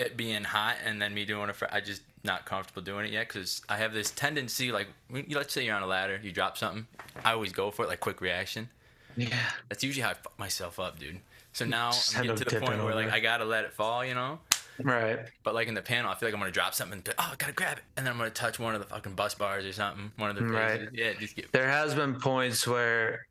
[0.00, 3.12] it being hot and then me doing it, for, I just not comfortable doing it
[3.12, 4.72] yet because I have this tendency.
[4.72, 4.88] Like
[5.30, 6.86] let's say you're on a ladder, you drop something.
[7.24, 8.68] I always go for it, like quick reaction.
[9.16, 9.36] Yeah.
[9.68, 11.18] That's usually how I fuck myself up, dude.
[11.52, 13.10] So now Just I'm getting to the point where like.
[13.10, 14.38] I gotta let it fall, you know.
[14.80, 15.18] Right.
[15.42, 16.98] But like in the panel, I feel like I'm gonna drop something.
[16.98, 19.14] And, oh, I gotta grab it, and then I'm gonna touch one of the fucking
[19.14, 20.12] bus bars or something.
[20.16, 20.78] One of the Right.
[20.78, 20.88] places.
[20.92, 21.50] Yeah, just get.
[21.52, 23.26] there has been points where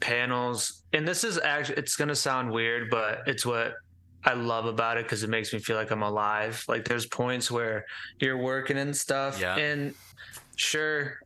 [0.00, 3.74] panels and this is actually it's to sound weird but it's what
[4.24, 6.64] i love about it because it makes me feel like i'm alive.
[6.68, 7.84] Like there's points where
[8.20, 9.56] you're working and stuff Yeah.
[9.56, 9.94] and
[10.56, 11.18] sure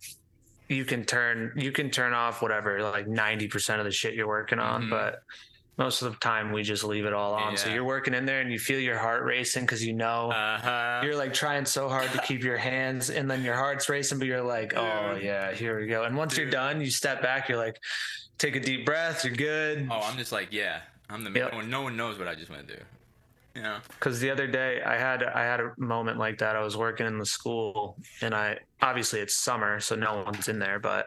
[0.69, 4.59] you can turn you can turn off whatever like 90% of the shit you're working
[4.59, 4.91] on Mhm.
[4.91, 5.23] but
[5.79, 7.55] most of the time we just leave it all on.
[7.59, 10.59] So you're working in there and you feel your heart racing because you know Uh
[10.59, 11.01] huh.
[11.05, 14.27] you're like trying so hard to keep your hands and then your heart's racing but
[14.27, 16.05] you're like oh yeah here we go.
[16.05, 17.79] And once you're done you step back you're like
[18.39, 19.87] take a deep breath you're good.
[19.91, 20.81] Oh, I'm just like, yeah,
[21.11, 21.53] I'm the Yep.
[21.53, 21.61] man.
[21.63, 22.83] No, no one knows what I just went through.
[23.63, 23.79] know?
[23.89, 27.07] because the other day i had i had a moment like that i was working
[27.07, 31.07] in the school and i obviously it's summer so no one's in there but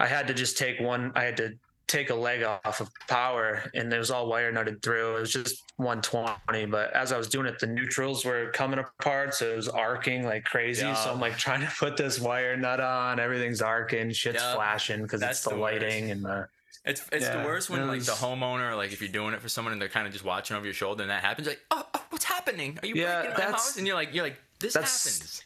[0.00, 1.52] i had to just take one i had to
[1.88, 5.30] take a leg off of power and it was all wire nutted through it was
[5.30, 9.56] just 120 but as i was doing it the neutrals were coming apart so it
[9.56, 10.94] was arcing like crazy Yeah.
[10.94, 14.54] so i'm like trying to put this wire nut on everything's arcing shit's Yeah.
[14.54, 15.82] flashing because it's the, the worst.
[15.82, 16.48] lighting and the
[16.84, 19.48] It's it's Yeah, the worst when like the homeowner, like if you're doing it for
[19.48, 21.86] someone and they're kind of just watching over your shoulder and that happens, like, oh,
[21.94, 22.78] oh what's happening?
[22.82, 23.76] Are you Yeah, breaking my house?
[23.76, 25.44] And you're like, you're like, this that's- happens.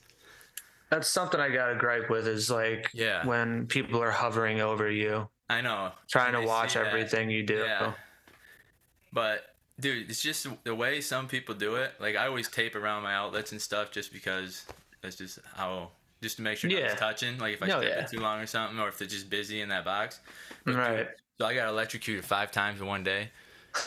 [0.90, 3.26] That's something I got to gripe with is like Yeah.
[3.26, 5.92] when people are hovering over you, I know.
[6.10, 6.86] trying to watch that.
[6.86, 7.58] everything you do.
[7.58, 7.92] Yeah.
[9.12, 11.92] But dude, it's just the way some people do it.
[12.00, 14.64] Like I always tape around my outlets and stuff just because
[15.02, 15.90] that's just how
[16.22, 16.80] just to make sure Yeah.
[16.80, 17.38] nothing's touching.
[17.38, 18.04] Like if I No, step yeah.
[18.04, 20.20] it too long or something, or if they're just busy in that box.
[20.64, 21.08] But, dude, Right.
[21.38, 23.30] so I got electrocuted five times in one day,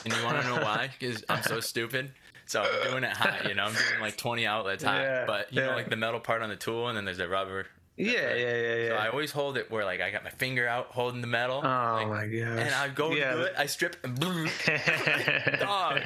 [0.06, 0.89] and you want to know why?
[1.00, 2.12] Because I'm so stupid.
[2.46, 3.63] So I'm doing it hot, you know.
[3.65, 6.50] I'm doing like 20 outlets hot, Yeah, but you know, like the metal part on
[6.50, 7.67] the tool, and then there's the rubber.
[8.02, 8.88] Yeah, yeah, yeah, yeah.
[8.90, 11.58] So I always hold it where like I got my finger out holding the metal.
[11.58, 12.58] oh like, my god.
[12.60, 13.32] and I go yeah.
[13.32, 14.50] to do it, I strip and boom,
[15.60, 16.00] dog.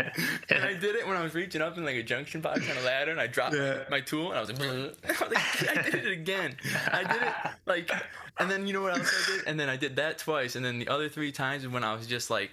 [0.49, 2.77] And I did it when I was reaching up in like a junction box on
[2.77, 3.83] a ladder, and I dropped Yeah.
[3.89, 6.55] my tool, and I was like, I was like, I did it again.
[6.91, 7.33] I did it
[7.65, 7.91] like,
[8.39, 9.47] and then you know what else I did?
[9.47, 12.07] And then I did that twice, and then the other three times when I was
[12.07, 12.51] just like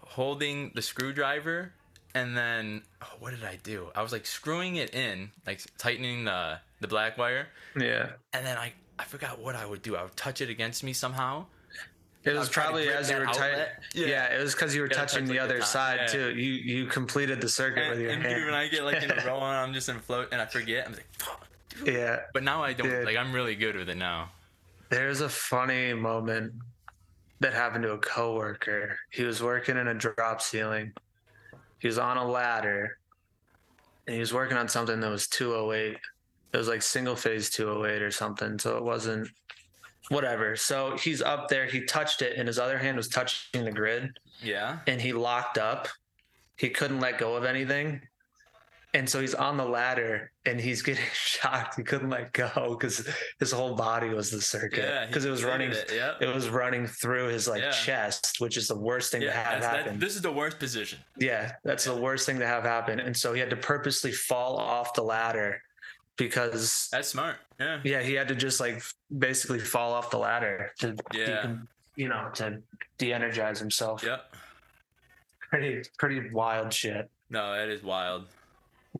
[0.00, 1.72] holding the screwdriver,
[2.14, 3.88] and then oh, what did I do?
[3.94, 7.48] I was like screwing it in, like tightening the the black wire,
[7.80, 8.10] yeah.
[8.34, 9.96] and then I I forgot what I would do.
[9.96, 11.46] I would touch it against me somehow.
[12.24, 13.68] It was was trying to probably as you were tight.
[13.94, 14.06] Yeah.
[14.06, 14.34] Yeah.
[14.34, 16.06] it was because you were Gotta touching touch, the like, other top, side yeah.
[16.08, 16.30] too.
[16.34, 18.34] You you completed the circuit And, with your and hand.
[18.36, 20.46] dude, when I get like in a row on, I'm just in float and I
[20.46, 20.86] forget.
[20.86, 21.46] I'm like, fuck.
[21.84, 21.94] dude.
[21.94, 22.88] yeah, But now I don't.
[22.88, 23.04] Dude.
[23.06, 24.30] Like I'm really good with it now.
[24.90, 26.52] there's a funny moment
[27.40, 28.96] that happened to a coworker.
[29.10, 30.92] He was working in a drop ceiling.
[31.78, 32.96] He was on a ladder,
[34.06, 35.98] and he was working on something that was 208.
[36.54, 38.58] It was like single phase 208 or something.
[38.60, 39.28] So it wasn't
[40.08, 40.54] whatever.
[40.54, 41.66] So he's up there.
[41.66, 44.16] He touched it, and his other hand was touching the grid.
[44.40, 44.78] Yeah.
[44.86, 45.88] and he locked up.
[46.56, 48.00] He couldn't let go of anything.
[48.92, 51.76] And so he's on the ladder and he's getting shocked.
[51.76, 53.08] He couldn't let go because
[53.40, 54.84] his whole body was the circuit.
[54.84, 55.06] Yeah.
[55.06, 56.20] Because it was running It, yep.
[56.20, 57.70] it was running through his like Yeah.
[57.72, 59.98] chest, which is the worst thing to have that, happen.
[59.98, 60.98] this is the worst position.
[61.18, 63.00] yeah, that's the worst thing to have happen.
[63.00, 65.60] And so he had to purposely fall off the ladder
[66.16, 67.36] because That's smart.
[67.60, 67.80] Yeah.
[67.84, 68.82] yeah, he had to just like
[69.16, 71.26] basically fall off the ladder to Yeah.
[71.46, 72.60] decon- you know, to
[72.98, 74.02] de-energize himself.
[74.02, 74.34] Yep.
[75.50, 77.08] Pretty pretty wild shit.
[77.30, 78.26] No, that is wild.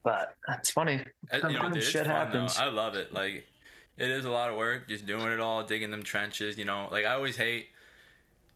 [0.04, 1.04] But it's funny.
[1.32, 2.56] You know, dude, shit happens.
[2.56, 2.64] Though.
[2.64, 3.12] I love it.
[3.12, 3.46] Like,
[3.96, 6.56] it is a lot of work just doing it all, digging them trenches.
[6.58, 7.68] You know, like I always hate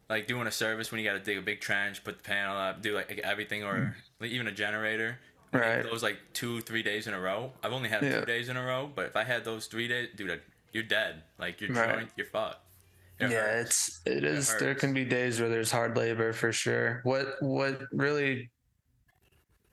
[0.08, 2.56] like doing a service when you got to dig a big trench, put the panel
[2.56, 5.18] up, do like everything, or like, even a generator.
[5.52, 5.82] Like, Right.
[5.82, 7.52] Those like two, three days in a row.
[7.62, 8.20] I've only had Yeah.
[8.20, 10.40] two days in a row, but if I had those three days, dude,
[10.72, 11.22] you're dead.
[11.38, 11.94] Like you're Right.
[11.96, 12.60] joint, you're fucked.
[13.18, 14.00] It yeah, hurts.
[14.04, 14.56] it's it is.
[14.58, 17.00] There can be days where there's hard labor for sure.
[17.02, 18.50] What what really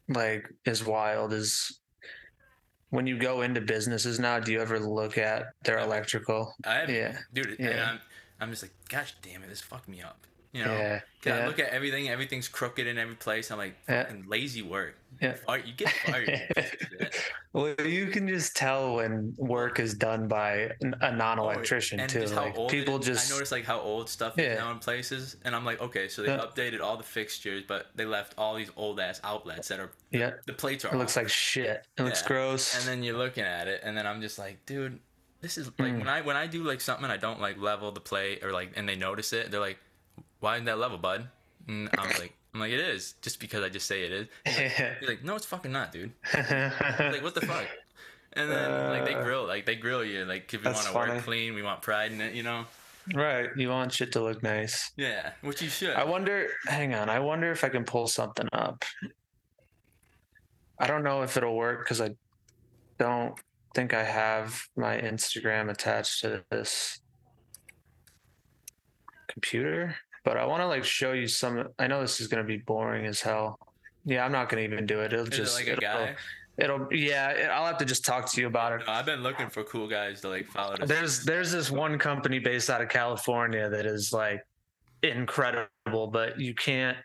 [0.08, 1.80] like is wild is
[2.90, 4.40] when you go into businesses now.
[4.40, 6.56] Do you ever look at their electrical?
[6.66, 7.18] I have, yeah.
[7.34, 7.92] dude, and Yeah.
[7.92, 8.00] I'm,
[8.40, 10.26] I'm just like, gosh damn it, this fucked me up.
[10.56, 13.52] You know, Yeah, 'Cause I look at everything, everything's crooked in every place.
[13.52, 14.10] I'm like, Yeah.
[14.26, 14.96] lazy work.
[15.22, 15.34] Yeah.
[15.34, 16.30] Fire- you get fired.
[16.30, 17.22] you piece of shit.
[17.52, 22.22] Well, you can just tell when work is done by a non-electrician and too.
[22.22, 23.06] just Like people is.
[23.06, 24.54] just I noticed like how old stuff Yeah.
[24.54, 26.38] is now in places, and I'm like, okay, so they Yeah.
[26.46, 30.32] updated all the fixtures, but they left all these old ass outlets that are yeah.
[30.46, 30.94] the plates are.
[30.94, 31.86] It looks like shit.
[31.98, 32.78] It looks gross.
[32.78, 35.00] And then you're looking at it, and then I'm just like, dude,
[35.41, 36.00] this is like Mm.
[36.00, 38.72] when I when I do like something, I don't like level the plate or like,
[38.78, 39.80] and they notice it, they're like,
[40.46, 41.28] why isn't that level, bud?
[41.68, 44.28] And I'm like, I'm like, it is, just because I just say it is.
[44.46, 46.12] He's like, he's like, no, it's fucking not, dude.
[46.34, 47.66] Like, what the fuck?
[48.38, 51.08] And then like they Uh, grill, like they grill you, like if we That's want
[51.08, 52.66] to work clean, we want pride in it, you know.
[53.14, 53.50] right.
[53.56, 54.92] You want shit to look nice.
[54.98, 55.96] Yeah, which you should.
[55.96, 56.50] I wonder.
[56.68, 57.10] Hang on.
[57.10, 58.84] I wonder if I can pull something up.
[60.78, 62.10] I don't know if it'll work because I
[63.00, 63.40] don't
[63.74, 67.00] think I have my Instagram attached to this
[69.30, 69.96] computer.
[70.26, 71.70] But I want to like show you some.
[71.80, 73.60] I know this is gonna be boring as hell.
[74.04, 75.14] Yeah, I'm not gonna even do it.
[75.14, 76.16] It'll Is just it like a it'll, guy?
[76.58, 77.30] It'll yeah.
[77.30, 78.82] It, I'll have to just talk to you about it.
[78.88, 80.78] No, I've been looking for cool guys to like follow.
[80.78, 80.90] This.
[80.90, 84.44] There's there's this one company based out of California that is like
[85.04, 86.98] incredible, but you can't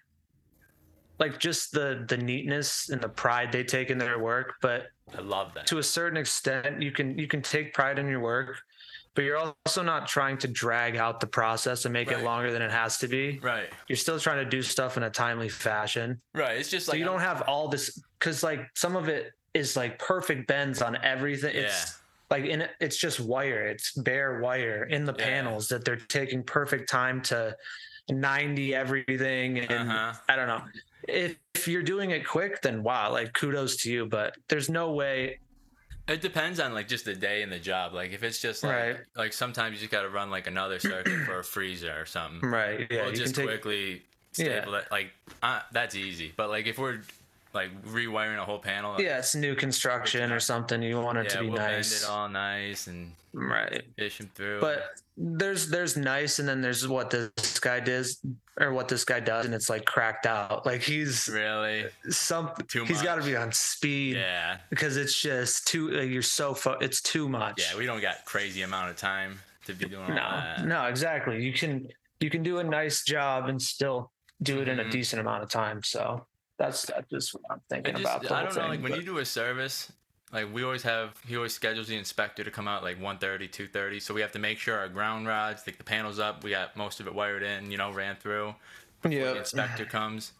[1.18, 4.54] like just the the neatness and the pride they take in their work.
[4.62, 5.66] But I love that.
[5.66, 8.56] to a certain extent, you can you can take pride in your work,
[9.14, 12.20] but you're also not trying to drag out the process and make Right.
[12.20, 13.38] it longer than it has to be.
[13.42, 16.20] Right, You're still trying to do stuff in a timely fashion.
[16.34, 16.56] right.
[16.58, 19.76] It's just So like you don't have all this because like some of it is
[19.76, 21.54] like perfect bends on everything.
[21.56, 21.62] Yeah.
[21.62, 21.98] It's
[22.30, 23.66] like in it's just wire.
[23.66, 25.24] It's bare wire in the Yeah.
[25.24, 27.56] panels that they're taking perfect time to
[28.08, 29.58] 90 everything.
[29.60, 30.12] And Uh-huh.
[30.28, 30.62] I don't know.
[31.08, 34.06] If, if you're doing it quick, then wow, like kudos to you.
[34.06, 35.40] But there's no way.
[36.10, 37.94] It depends on like just the day and the job.
[37.94, 38.96] Like if it's just like Right.
[39.16, 42.48] like sometimes you just got to run like another circuit for a freezer or something.
[42.50, 42.86] Right.
[42.90, 43.02] Yeah.
[43.02, 43.46] we'll you just take.
[43.46, 44.02] quickly
[44.36, 44.68] Yeah.
[44.68, 44.68] it.
[44.90, 46.32] Like uh, that's easy.
[46.36, 47.00] But like if we're
[47.54, 50.82] like rewiring a whole panel, Yeah, it's new construction or something.
[50.82, 51.92] You want it yeah, to be we'll nice.
[52.00, 53.84] bend it all nice and Right.
[53.98, 54.60] fish him through.
[54.60, 54.84] But
[55.16, 58.20] there's there's nice and then there's what this guy does
[58.58, 60.66] or what this guy does and it's like cracked out.
[60.66, 62.88] Like he's really, some Too much.
[62.88, 66.78] he's got to be on speed yeah, because it's just too like, you're so fo-
[66.80, 67.60] it's too much.
[67.70, 70.14] yeah, we don't got crazy amount of time to be doing no.
[70.14, 70.64] that.
[70.66, 71.42] No, exactly.
[71.44, 71.86] You can
[72.20, 74.10] you can do a nice job and still
[74.42, 74.90] do it in a Mhm.
[74.90, 75.82] decent amount of time.
[75.82, 76.26] So
[76.58, 78.32] that's that's just what I'm I thinking just, about.
[78.32, 79.92] I don't know, thing, like when but- you do a service,
[80.32, 84.00] like we always have, he always schedules the inspector to come out like 1.30, 2.30.
[84.00, 86.76] So we have to make sure our ground rods, like the panels up, we got
[86.76, 88.54] most of it wired in, you know, ran through.
[89.02, 90.32] The inspector comes.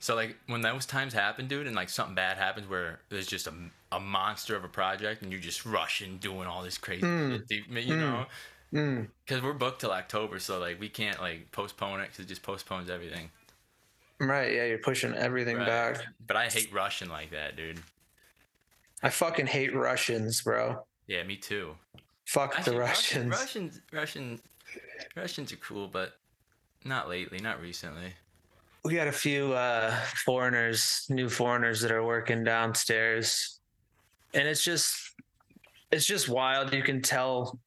[0.00, 3.46] So like when those times happen, dude, and like something bad happens where there's just
[3.46, 3.52] a,
[3.90, 7.02] a monster of a project and you're just rushing doing all this crazy
[7.50, 8.26] shit, you know,
[8.72, 9.08] Mm.
[9.24, 12.42] because we're booked till October, so like we can't like postpone it because it just
[12.42, 13.30] postpones everything.
[14.20, 15.66] Right, yeah, you're pushing everything Right.
[15.66, 16.02] back.
[16.26, 17.78] But I hate rushing like that, dude.
[19.02, 20.84] I fucking hate Russians, bro.
[21.06, 21.74] Yeah, me too.
[22.26, 23.30] Fuck the Actually, Russians.
[23.32, 24.40] Russians, Russian,
[25.16, 26.14] Russians are cool, but
[26.84, 28.12] not lately, not recently.
[28.84, 33.60] We got a few uh, foreigners, new foreigners that are working downstairs,
[34.34, 34.94] and it's just,
[35.90, 36.72] it's just wild.
[36.72, 37.58] You can tell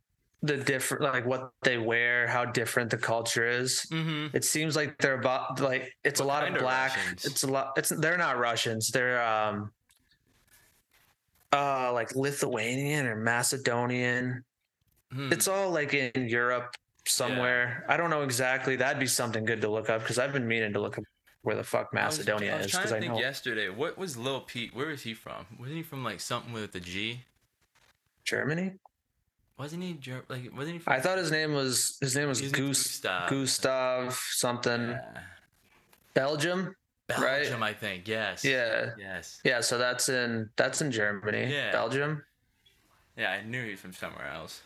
[0.44, 3.86] the different, like what they wear, how different the culture is.
[3.92, 4.36] Mm-hmm.
[4.36, 6.96] It seems like they're about like it's a lot of of black.
[6.96, 7.26] Russians?
[7.26, 7.74] It's a lot.
[7.78, 8.90] It's they're not Russians.
[8.90, 9.72] They're um,
[11.54, 14.44] uh, like Lithuanian or Macedonian.
[15.12, 15.32] Hmm.
[15.32, 17.86] It's all like in Europe somewhere.
[17.90, 18.76] I don't know exactly.
[18.76, 21.04] That'd be something good to look up because I've been meaning to look up
[21.44, 23.70] where the fuck Macedonia I was, is I was because I think know yesterday.
[23.70, 24.76] What was Lil Pete?
[24.76, 25.46] Where is he from?
[25.60, 27.22] Wasn't he from like something with a G?
[28.24, 28.74] Germany.
[29.58, 30.56] Wasn't he Ger- like?
[30.56, 30.80] Wasn't he?
[30.80, 33.30] From, I thought his name was his name was Goose Gustav.
[33.30, 34.90] Gustav something.
[34.92, 35.20] Yeah.
[36.14, 36.76] Belgium.
[37.20, 37.42] Right?
[37.44, 38.08] Belgium, I think.
[38.08, 38.44] Yes.
[38.46, 38.92] Yeah.
[38.98, 39.40] Yes.
[39.44, 41.52] Yeah, so that's in that's in Germany.
[41.52, 41.72] Yeah.
[41.72, 42.24] Belgium,
[43.18, 44.62] Yeah, I knew he was from somewhere else.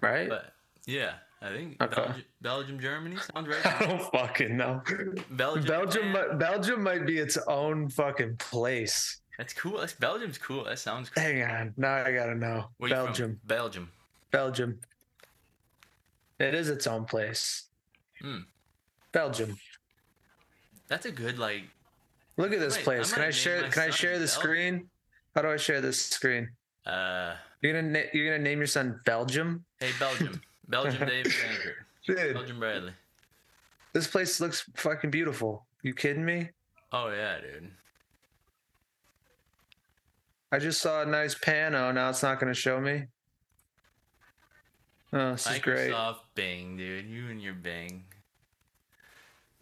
[0.00, 0.28] right?
[0.28, 0.52] But
[0.86, 1.94] yeah, I think Okay.
[1.94, 4.82] Belgium, Belgium, Germany sounds I don't fucking know.
[5.30, 9.18] Belgium, Belgium, might, Belgium might be its own fucking place.
[9.38, 9.78] That's cool.
[9.78, 10.64] That's Belgium's cool.
[10.64, 11.22] That sounds cool.
[11.22, 12.68] Hang on, now I gotta know.
[12.78, 12.90] Where?
[12.90, 13.90] Belgium, Belgium.
[14.30, 14.78] Belgium.
[16.38, 17.64] It is its own place.
[18.20, 18.40] Hmm.
[19.12, 19.56] Belgium.
[20.92, 21.62] That's a good like.
[22.36, 23.14] Look at this Wait, place.
[23.14, 23.62] Can I share?
[23.70, 24.40] Can I share the Belgium.
[24.40, 24.90] screen?
[25.34, 26.50] How do I share this screen?
[26.84, 31.32] Uh, You're gonna na- you're gonna name your son Belgium, hey Belgium, Belgium David
[32.06, 32.34] dude.
[32.34, 32.92] Belgium Bradley.
[33.94, 35.64] This place looks fucking beautiful.
[35.82, 36.50] You kidding me?
[36.92, 37.70] Oh yeah, dude.
[40.50, 41.94] I just saw a nice pano.
[41.94, 43.04] Now it's not gonna show me.
[45.14, 45.90] Oh, this is great.
[45.90, 47.06] Microsoft Bing, dude.
[47.06, 48.04] You and your Bing.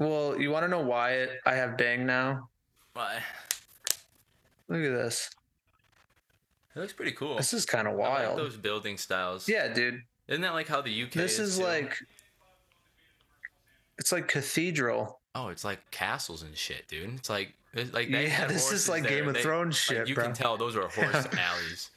[0.00, 2.48] Well, you want to know why it, I have Bang now?
[2.94, 3.22] Why?
[4.68, 5.30] Look at this.
[6.74, 7.36] It looks pretty cool.
[7.36, 8.38] This is kind of I like wild.
[8.38, 9.46] those building styles.
[9.48, 10.00] Yeah, dude.
[10.26, 11.64] Isn't that like how the UK This is too?
[11.64, 11.96] like
[13.98, 15.20] it's like cathedral.
[15.34, 17.10] Oh, it's like castles and shit, dude.
[17.16, 19.18] It's like it's like Yeah, this is like there.
[19.18, 20.24] Game of They- Thrones like, shit, you bro.
[20.24, 21.90] can tell those are horse alleys.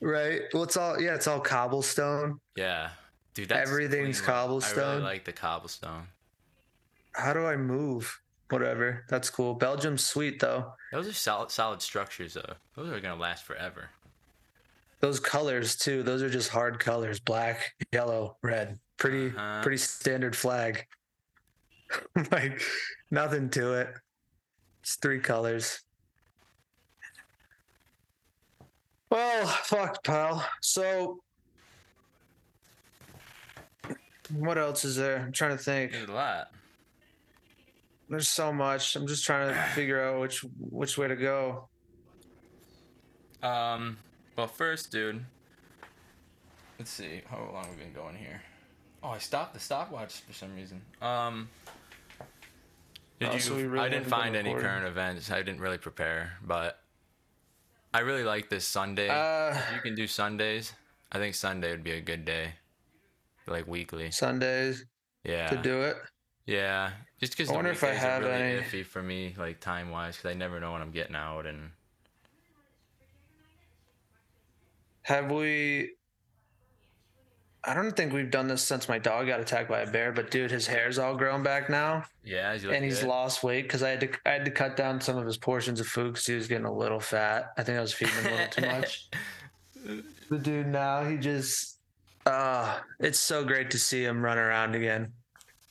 [0.00, 0.42] Right.
[0.52, 2.40] Well, it's all yeah, it's all cobblestone.
[2.56, 2.90] Yeah,
[3.34, 3.50] dude.
[3.50, 4.36] That's Everything's clean look.
[4.36, 4.90] I cobblestone.
[4.94, 6.08] really like the cobblestone.
[7.16, 8.20] How do I move?
[8.50, 9.04] Whatever.
[9.08, 9.54] That's cool.
[9.54, 10.72] Belgium's sweet though.
[10.92, 12.54] Those are solid, solid structures, though.
[12.76, 13.90] Those are gonna last forever.
[15.00, 16.02] Those colors too.
[16.02, 18.78] Those are just hard colors: black, yellow, red.
[18.98, 19.62] Pretty, Uh-huh.
[19.62, 20.86] pretty standard flag.
[22.30, 22.60] like
[23.10, 23.88] nothing to it.
[24.82, 25.82] It's three colors.
[29.10, 30.44] Well, fuck, pal.
[30.62, 31.20] So,
[34.30, 35.18] what else is there?
[35.18, 35.92] I'm trying to think.
[35.92, 36.50] There's a lot.
[38.08, 38.94] There's so much.
[38.96, 41.68] I'm just trying to figure out which which way to go.
[43.42, 43.98] Um.
[44.36, 45.24] Well, first, dude.
[46.78, 47.22] Let's see.
[47.30, 48.42] How long we've we been going here?
[49.02, 50.82] Oh, I stopped the stopwatch for some reason.
[51.00, 51.48] Um.
[53.18, 53.40] Did Oh, you?
[53.40, 55.30] so really I didn't find any current events.
[55.30, 56.80] I didn't really prepare, but
[57.94, 59.08] I really like this Sunday.
[59.08, 60.74] Uh, If you can do Sundays.
[61.10, 62.54] I think Sunday would be a good day.
[63.46, 64.10] Like weekly.
[64.10, 64.84] Sundays
[65.24, 65.46] Yeah.
[65.48, 65.96] to do it.
[66.44, 66.90] Yeah.
[67.20, 70.16] Just because I wonder if I have really any- iffy for me, like time wise,
[70.16, 71.70] because I never know when I'm getting out and.
[75.02, 75.92] Have we?
[77.64, 80.12] I don't think we've done this since my dog got attacked by a bear.
[80.12, 83.08] But dude, his hair's all grown back now, Yeah, and he's good.
[83.08, 85.80] lost weight because I had to I had to cut down some of his portions
[85.80, 87.52] of food because he was getting a little fat.
[87.56, 89.08] I think I was feeding him a little too much.
[90.28, 91.78] The dude now he just,
[92.26, 95.12] uh it's so great to see him run around again.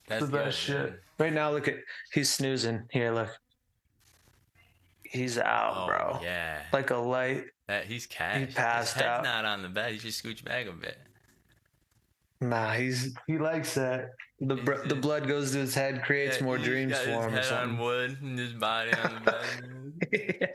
[0.07, 0.75] That's the best shit.
[0.77, 0.97] man.
[1.19, 1.75] Right now, look at
[2.13, 2.83] he's snoozing.
[2.91, 3.29] Here, look.
[5.03, 6.19] He's out, Oh, bro.
[6.23, 6.59] Yeah.
[6.73, 7.45] Like a light.
[7.67, 8.53] That he's cash.
[8.53, 9.23] passed His head's out.
[9.23, 9.93] not on the bed.
[9.93, 10.97] He just scooch back a bit.
[12.41, 14.11] Nah, he's he likes that.
[14.41, 17.51] The br- the blood goes to his head, creates Yeah, more dreams for him head
[17.53, 19.31] on wood and his body on the
[20.11, 20.53] bed.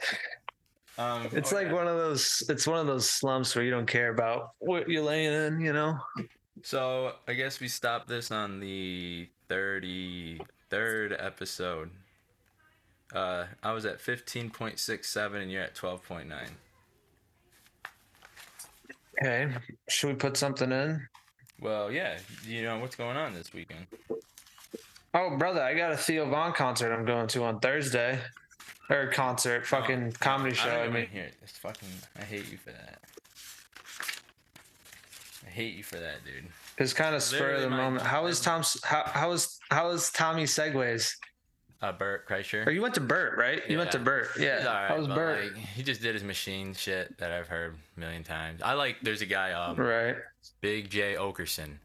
[0.98, 2.42] um, it's oh, like one of those.
[2.48, 5.60] It's one of those slumps where you don't care about what you're laying in.
[5.60, 5.98] You know.
[6.62, 10.40] So I guess we stop this on the thirty
[10.70, 11.90] third episode.
[13.12, 16.56] Uh, I was at fifteen point six seven, and you're at twelve point nine.
[19.22, 19.52] Okay.
[19.88, 21.06] Should we put something in?
[21.60, 23.86] Well, yeah, you know what's going on this weekend.
[25.12, 28.18] Oh, brother, I got a Theo Von concert I'm going to on Thursday.
[28.88, 30.70] Or concert, fucking comedy show.
[30.70, 31.34] I I, mean, hear it.
[31.42, 31.88] It's fucking.
[32.18, 32.98] I hate you for that.
[35.46, 36.46] I hate you for that, dude.
[36.80, 38.04] It's kind of spur of the my- moment.
[38.04, 38.82] How is Tom's?
[38.84, 41.14] How how is how is Tommy Segura's?
[41.82, 42.66] Uh, Bert Kreischer.
[42.66, 43.62] Or you went to Bert, right?
[43.70, 44.04] You went to Yeah.
[44.04, 44.28] Bert.
[44.38, 44.58] Yeah.
[44.58, 45.44] He's alright, how was but, Bert?
[45.54, 48.60] like, he just did his machine shit that I've heard a million times.
[48.62, 48.96] I like.
[49.02, 50.16] There's a guy, um, right.
[50.60, 51.78] Big Jay Oakerson.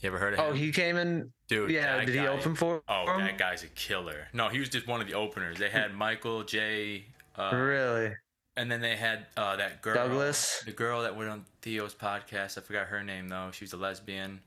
[0.00, 0.44] You ever heard of him?
[0.48, 1.32] Oh, he came in.
[1.48, 1.96] Dude, yeah.
[1.96, 2.82] that Did he open for?
[2.88, 3.20] Oh, him?
[3.24, 4.28] that guy's a killer.
[4.32, 5.58] No, he was just one of the openers.
[5.58, 7.06] They had Michael J.
[7.36, 8.14] Uh, Really?
[8.56, 10.62] And then they had uh, that girl, Douglas?
[10.64, 12.56] the girl that went on Theo's podcast.
[12.56, 13.50] I forgot her name though.
[13.52, 14.40] She was a lesbian.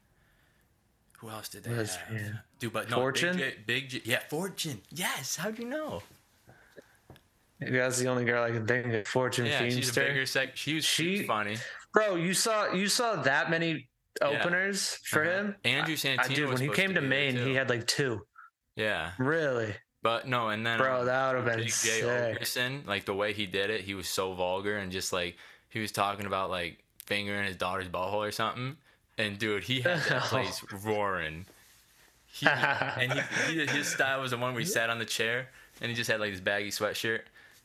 [1.20, 1.80] Who else did they have?
[1.80, 2.40] Lesbian.
[2.60, 3.38] Dude, but no, Fortune?
[3.38, 4.82] Big Jay, Big Jay, yeah, Fortune.
[4.90, 5.36] Yes.
[5.36, 6.02] How'd you know?
[7.60, 9.06] Maybe that's the only girl I can think of.
[9.08, 10.56] Fortune Yeah, she's a bigger sec.
[10.56, 11.58] She was, she funny.
[11.94, 13.90] Bro, you saw you saw that many
[14.22, 15.32] openers for Uh-huh.
[15.40, 15.56] him?
[15.66, 16.36] Andrew I Santino.
[16.36, 18.22] dude, was when he came to there, Maine, he had like two.
[18.76, 19.76] Yeah, Really?
[20.02, 23.34] But no, and then Bro, um, that would've been Big Jay Oakerson, like the way
[23.34, 25.36] he did it, he was so vulgar and just like
[25.70, 28.78] he was talking about like fingering his daughter's butthole or something.
[29.18, 31.46] And dude, he had that place roaring.
[32.32, 33.12] He, and
[33.48, 35.50] he, he, his style was the one where he sat on the chair
[35.82, 37.22] and he just had like this baggy sweatshirt,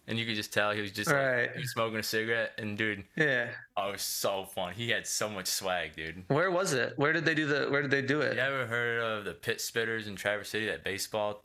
[0.08, 1.50] and you could just tell he was just like, Right.
[1.54, 2.52] he was smoking a cigarette.
[2.58, 3.50] And dude, Yeah.
[3.76, 4.72] oh, it was so fun.
[4.74, 6.24] He had so much swag, dude.
[6.28, 6.94] Where was it?
[6.98, 8.34] Where did they do the where did they do it?
[8.34, 10.66] You ever heard of the Pit Spitters in Traverse City?
[10.66, 11.42] That baseball.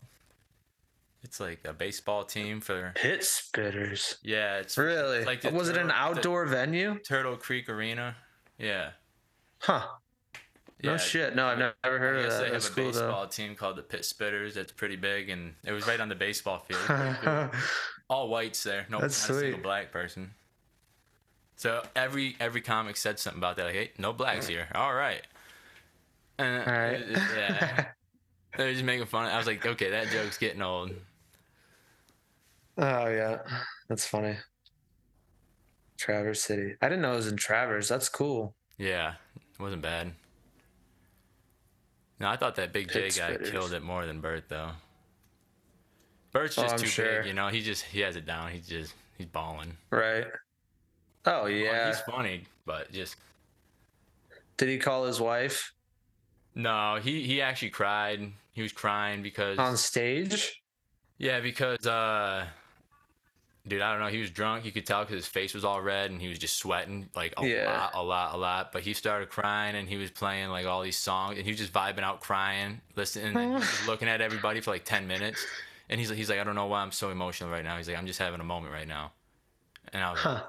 [1.22, 2.94] It's like a baseball team for.
[2.96, 4.16] Pit spitters.
[4.24, 5.26] Yeah, it's Really?
[5.26, 6.98] like was it an outdoor venue?
[7.00, 8.16] Turtle Creek Arena.
[8.58, 8.92] Yeah.
[9.60, 9.86] Huh.
[10.82, 11.36] No shit.
[11.36, 12.38] No, I've never heard of that.
[12.38, 14.54] they have That's a cool baseball team called the Pit Spitters.
[14.54, 16.80] That's pretty big, and it was right on the baseball field.
[16.80, 17.24] Pretty cool.
[17.26, 17.50] though.
[18.10, 18.86] All whites there.
[18.90, 19.64] No, That's not a single sweet.
[19.64, 20.32] black person.
[21.58, 23.66] So every every comic said something about that.
[23.66, 24.68] Like, hey, no blacks here.
[24.74, 25.22] All right.
[26.38, 26.94] And, All right.
[26.94, 27.86] it- it- yeah.
[28.58, 29.28] They were just making fun.
[29.28, 30.92] I was like, okay, that joke's getting old.
[32.82, 33.40] Oh yeah.
[33.90, 34.38] That's funny.
[35.98, 36.76] Traverse City.
[36.82, 37.90] I didn't know it was in Traverse.
[37.90, 38.56] That's cool.
[38.78, 40.14] Yeah, it wasn't bad.
[42.20, 44.72] No, I thought that Big Jay guy killed it more than Bert though.
[46.32, 47.18] Bert's Oh, just I'm too sure.
[47.20, 47.50] big, you know.
[47.50, 48.52] He just he has it down.
[48.52, 49.76] He's just he's balling.
[49.90, 50.26] Right.
[51.26, 51.88] Oh Well, yeah.
[51.88, 53.18] he's funny, but just
[54.58, 55.74] Did he call his wife
[56.56, 57.00] no.
[57.02, 58.32] He he actually cried.
[58.54, 60.62] He was crying because on stage?
[61.18, 62.46] yeah, because uh,
[63.70, 64.08] dude, I don't know.
[64.10, 64.66] He was drunk.
[64.66, 67.34] You could tell because his face was all red and he was just sweating like
[67.38, 67.72] a Yeah.
[67.72, 68.72] lot, a lot, a lot.
[68.72, 71.60] But he started crying and he was playing like all these songs and he was
[71.60, 75.08] just vibing out, crying, listening, and then he was looking at everybody for like ten
[75.08, 75.46] minutes.
[75.90, 77.78] And he's like, he's like, I don't know why I'm so emotional right now.
[77.78, 79.12] He's like, I'm just having a moment right now.
[79.94, 80.44] And I was like,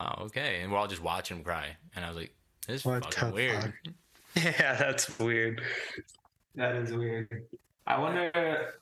[0.00, 0.60] oh, okay.
[0.60, 1.76] And we're all just watching him cry.
[1.96, 2.34] And I was like,
[2.66, 3.62] this is What fucking weird.
[3.62, 3.72] fuck?
[4.44, 5.60] Yeah, that's weird.
[6.54, 7.28] That is weird.
[7.86, 8.74] I wonder.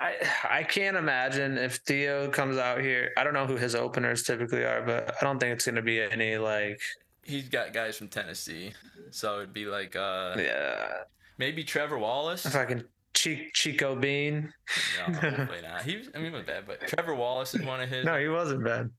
[0.00, 3.12] I, I I can't imagine if Theo comes out here.
[3.16, 6.00] I don't know who his openers typically are, but I don't think it's gonna be
[6.00, 6.80] any like
[7.22, 8.72] He's got guys from Tennessee.
[9.10, 10.88] So it'd be like uh yeah,
[11.38, 12.46] maybe Trevor Wallace.
[12.46, 12.84] fucking
[13.14, 14.52] Chi- Chico Bean.
[14.98, 15.82] No, hopefully not.
[15.82, 18.04] He was, I mean, it was bad, but Trevor Wallace is one of his.
[18.06, 18.90] No, he wasn't bad.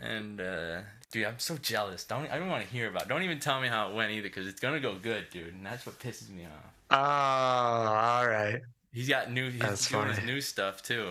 [0.00, 0.80] And uh,
[1.10, 2.04] dude, I'm so jealous.
[2.04, 3.02] Don't I don't want to hear about.
[3.02, 3.08] It.
[3.08, 5.52] Don't even tell me how it went either, because it's gonna go good, dude.
[5.54, 6.72] And that's what pisses me off.
[6.90, 8.60] Oh, all right.
[8.92, 9.50] He's got new.
[9.50, 10.32] He's That's doing his funny.
[10.32, 11.10] new stuff too.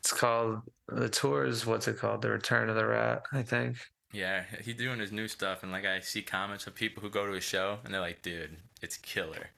[0.00, 2.22] It's called the tour is what's it called?
[2.22, 3.76] The Return of the Rat, I think.
[4.12, 7.26] Yeah, he's doing his new stuff, and like I see comments of people who go
[7.26, 9.50] to his show, and they're like, "Dude, it's killer."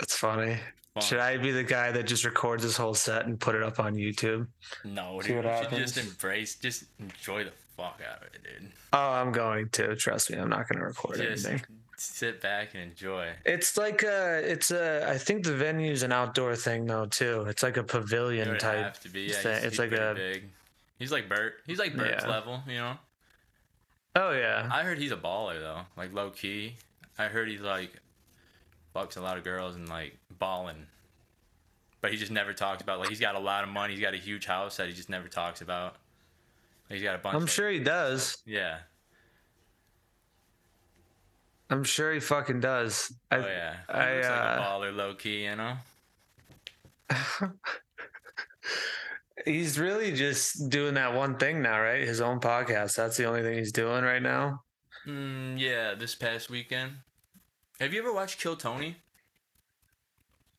[0.00, 0.58] It's funny.
[0.94, 1.02] Fun.
[1.02, 3.80] Should I be the guy that just records his whole set and put it up
[3.80, 4.46] on YouTube?
[4.84, 8.70] No, dude, you should just embrace, just enjoy the fuck out of it, dude.
[8.92, 9.96] Oh, I'm going to.
[9.96, 11.66] Trust me, I'm not going to record Just anything.
[12.02, 13.30] Sit back and enjoy.
[13.44, 15.08] It's like a, it's a.
[15.08, 17.44] I think the venue's an outdoor thing though too.
[17.48, 18.78] It's like a pavilion type.
[18.84, 19.22] have to be.
[19.22, 19.54] Yeah, thing.
[19.56, 20.44] he's, It's he's like a- big.
[20.98, 21.54] He's like Bert.
[21.66, 22.30] He's like Bert's Yeah.
[22.30, 22.96] level, you know.
[24.14, 24.68] Oh yeah.
[24.70, 26.76] I heard he's a baller though, like low key.
[27.18, 27.92] I heard he's like
[28.94, 30.86] fucks a lot of girls and like balling,
[32.02, 33.94] but he just never talks about like he's got a lot of money.
[33.94, 35.96] He's got a huge house that he just never talks about.
[36.88, 37.34] He's got a bunch.
[37.34, 38.36] Of I'm of, sure he does.
[38.44, 38.78] Yeah.
[41.72, 43.12] I'm sure he fucking does.
[43.30, 43.76] I, Oh yeah.
[43.88, 45.44] He I, looks like a uh, baller, low key.
[45.44, 45.76] You know.
[49.44, 52.06] He's really just doing that one thing now, right?
[52.06, 52.96] His own podcast.
[52.96, 54.62] That's the only thing he's doing right now.
[55.06, 55.94] Mm, yeah.
[55.94, 56.92] This past weekend.
[57.80, 58.96] Have you ever watched Kill Tony?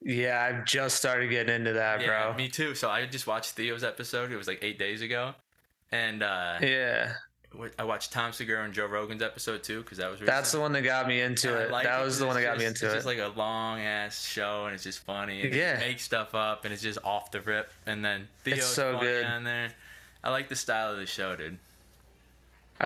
[0.02, 2.34] Yeah, I've just started getting into that, Yeah, bro.
[2.36, 2.76] me too.
[2.76, 4.34] So I just watched Theo's episode.
[4.34, 5.34] It was like eight days ago,
[5.94, 7.14] and uh, Yeah,
[7.78, 10.20] I watched Tom Segura and Joe Rogan's episode too because that was.
[10.20, 11.72] that's the one that got me into it.
[11.72, 12.98] like that it was the one that it's got me into it's it.
[12.98, 15.42] just like a long ass show, and it's just funny.
[15.44, 15.78] And Yeah.
[15.80, 17.72] Make stuff up, and it's just off the rip.
[17.86, 19.26] And then Theo's so funny good.
[19.26, 19.70] on there.
[20.24, 21.58] I like the style of the show, dude.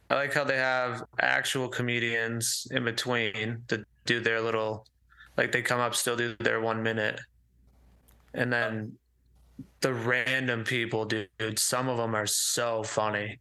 [0.10, 4.86] I like how they have actual comedians in between to do their little,
[5.38, 7.20] like they come up, still do their one minute,
[8.34, 8.98] and then
[9.82, 11.30] the random people, dude.
[11.58, 13.40] Some of them are so funny.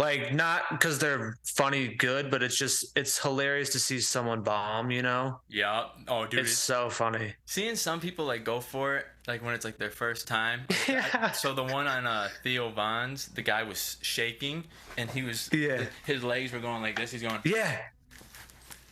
[0.00, 4.90] Like not because they're funny, good, but it's just it's hilarious to see someone bomb.
[4.90, 5.86] You know, Yeah.
[6.08, 6.40] Oh, dude.
[6.40, 7.34] it's It's, so funny.
[7.44, 10.62] seeing some people like go for it, like when it's like their first time.
[10.70, 11.30] Like, I- Yeah.
[11.32, 14.64] so the one on uh, Theo Von's, the guy was shaking,
[14.96, 15.50] and he was.
[15.52, 15.84] Yeah.
[16.06, 17.10] His legs were going like this.
[17.12, 17.40] He's going.
[17.44, 17.76] Yeah,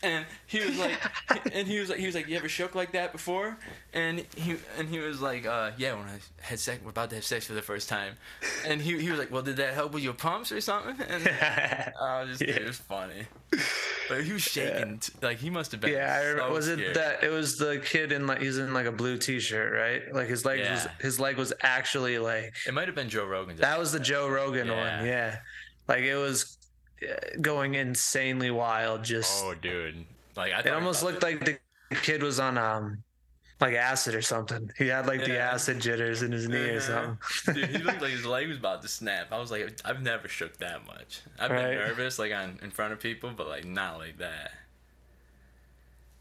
[0.02, 0.96] and he was like
[1.54, 3.56] and he was like he was like you ever shook like that before
[3.92, 7.16] and he and he was like uh yeah when i had sex we're about to
[7.16, 8.14] have sex for the first time
[8.66, 11.28] and he, he was like well did that help with your pumps or something and
[12.00, 12.56] i was just Yeah.
[12.62, 13.26] it was funny
[14.08, 16.18] but he was shaking t- like he must have been yeah.
[16.20, 17.22] I remember, was it that?
[17.24, 20.14] It was the kid in like he's in like a blue T-shirt, right?
[20.14, 23.60] Like his leg was his leg was actually like it might have been joe rogan's
[23.60, 24.96] That was the Joe Rogan Yeah.
[24.98, 25.06] one.
[25.06, 25.38] Yeah.
[25.88, 26.57] Like it was uh,
[27.40, 29.04] going insanely wild.
[29.04, 30.04] Just oh dude
[30.36, 31.58] like i it almost looked like the
[32.02, 33.02] kid was on um
[33.60, 34.70] like acid or something.
[34.78, 37.14] He had like the acid jitters in his knee or Uh-huh.
[37.18, 37.54] something.
[37.54, 39.32] Dude, he looked like his leg was about to snap.
[39.32, 41.22] I was like, I've never shook that much.
[41.40, 44.52] I've been nervous, like on in front of people, but like not like that.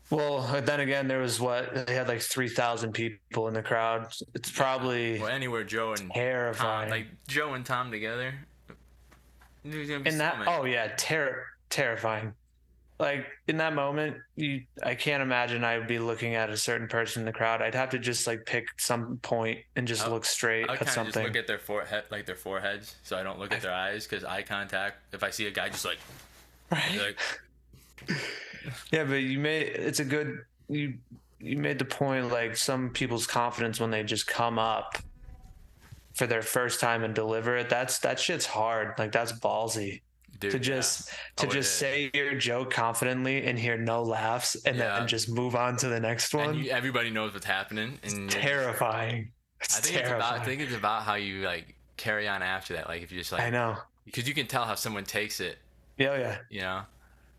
[0.09, 4.11] well, then again, there was what they had like three thousand people in the crowd.
[4.33, 8.33] It's probably Well, anywhere Joe and Tom, like Joe and Tom together.
[9.63, 12.33] There's gonna be in so that oh yeah ter- terrifying.
[12.99, 16.87] Like in that moment you i can't imagine i would be looking at a certain
[16.87, 17.61] person in the crowd.
[17.61, 20.81] I'd have to just like pick some point and just I'll- look straight I at
[20.81, 21.23] of just something.
[21.25, 24.23] look at their forehead, like their foreheads, so I don't look at their eyes because
[24.23, 24.97] eye contact.
[25.13, 25.99] If I see a guy just like,
[26.71, 27.17] like
[28.91, 30.95] yeah but you made it's a good you
[31.39, 34.97] you made the point like some people's confidence when they just come up
[36.17, 40.01] for their first time and deliver it that's that shit's hard like that's ballsy
[40.39, 40.63] dude, to yeah.
[40.63, 44.97] just to Oh, just say your joke confidently and hear no laughs and Yeah.
[44.99, 48.13] then just move on to the next one and you, everybody knows what's happening, and
[48.17, 49.31] you're terrifying.
[49.61, 50.33] It's I think it's about.
[50.39, 52.87] I think it's about how you like carry on after that.
[52.87, 53.77] Like if you just like, I know.
[54.05, 55.57] because you can tell how someone takes it.
[55.97, 56.37] Yeah, yeah.
[56.49, 56.81] You know.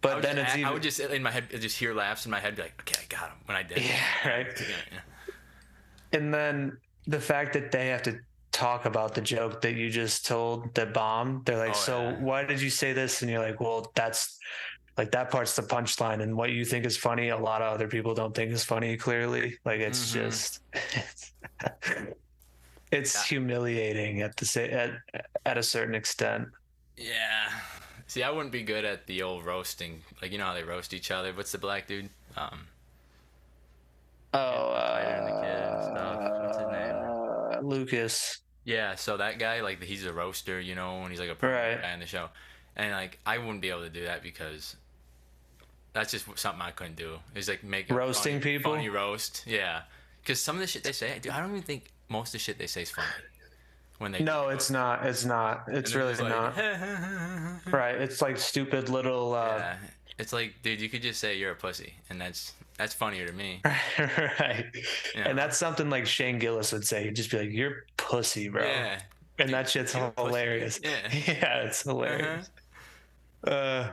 [0.01, 2.25] But then just it's act- even I would just in my head just hear laughs
[2.27, 3.79] in my head, be like, okay, I got him when I did.
[3.79, 3.95] yeah,
[4.29, 4.47] right.
[4.61, 6.19] Yeah, yeah.
[6.19, 8.19] And then the fact that they have to
[8.59, 11.43] talk about the joke that you just told that bomb.
[11.45, 12.17] They're like, Oh, so yeah.
[12.21, 13.23] why did you say this?
[13.23, 14.39] And you're like, well, that's
[14.97, 17.87] like that part's the punchline, and what you think is funny, a lot of other
[17.87, 18.97] people don't think is funny.
[18.97, 20.15] Clearly, like it's Mhm.
[20.15, 20.61] just.
[22.91, 23.23] It's, Yeah.
[23.25, 24.91] humiliating at the sa- at
[25.45, 26.49] at a certain extent.
[26.97, 27.51] Yeah.
[28.07, 30.03] See, I wouldn't be good at the old roasting.
[30.23, 31.35] Like you know how they roast each other.
[31.35, 32.09] What's the black dude?
[32.37, 32.67] Um,
[34.33, 36.19] Oh, Fighter and the kid stuff.
[36.43, 36.97] What's his name?
[36.97, 38.41] uh, Lucas.
[38.69, 38.95] Yeah.
[38.97, 41.81] So that guy, like, he's a roaster, you know, and he's like a pro Right.
[41.81, 42.29] guy in the show.
[42.77, 44.77] And like, I wouldn't be able to do that because
[45.95, 47.19] that's just something I couldn't do.
[47.35, 48.73] Is like making Roasting funny, people?
[48.75, 49.45] funny roast.
[49.47, 49.83] Yeah.
[50.23, 52.39] Because some of the shit they say, dude, I don't even think most of the
[52.41, 53.09] shit they say is funny.
[53.99, 55.05] When they No, it's not.
[55.07, 55.65] It's not.
[55.69, 56.55] It's really not.
[57.67, 57.97] Right.
[57.97, 59.35] It's like stupid little.
[59.35, 59.77] Uh, yeah.
[60.19, 63.33] It's like, dude, you could just say you're a pussy, and that's that's funnier to
[63.33, 63.61] me.
[63.65, 64.67] right.
[65.15, 65.29] Yeah.
[65.29, 67.05] And that's something like Shane Gillis would say.
[67.05, 69.01] He'd just be like, "You're pussy, bro," Yeah.
[69.39, 70.81] and that shit's pussy, hilarious.
[70.83, 70.91] yeah.
[71.27, 72.51] yeah, it's hilarious.
[73.45, 73.89] Uh,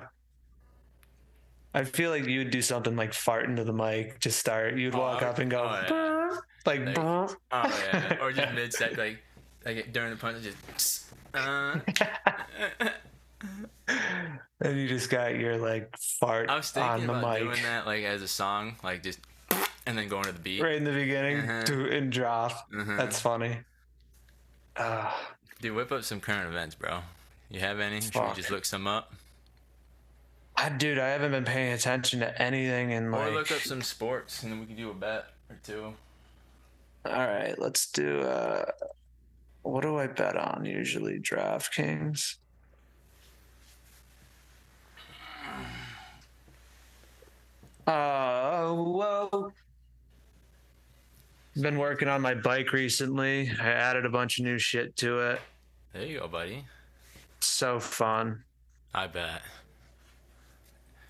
[1.74, 4.20] I feel like you would do something like fart into the mic.
[4.20, 4.78] Just start.
[4.78, 6.38] You'd Oh, walk I up and go, oh, yeah.
[6.66, 9.20] Like, Like- Oh yeah, or just mid set, like
[9.66, 11.06] like during the punch, just.
[11.36, 11.80] Uh,
[14.62, 17.64] and you just got your like fart I was on thinking the about mic doing
[17.64, 19.20] that like as a song, like just
[19.86, 20.62] and then going to the beat.
[20.62, 21.64] right in the beginning Uh-huh.
[21.64, 22.70] to and drop.
[22.72, 22.98] Mhm.
[22.98, 23.58] That's funny.
[24.76, 25.12] Uh,
[25.62, 27.00] Dude, whip up some current events, bro.
[27.50, 28.02] You have any?
[28.02, 29.14] Should we just look some up?
[30.58, 33.28] I, dude, I haven't been paying attention to anything in like.
[33.28, 35.94] Or look up some sports, and then we can do a bet or two.
[37.06, 38.22] All right, let's do.
[38.22, 38.66] Uh,
[39.62, 41.20] what do I bet on usually?
[41.20, 42.36] DraftKings.
[47.88, 49.52] Uh, well,
[51.62, 53.52] been working on my bike recently.
[53.62, 55.42] I added a bunch of new shit to it.
[55.94, 56.66] There you go, buddy.
[57.40, 58.44] So fun.
[58.94, 59.42] I bet.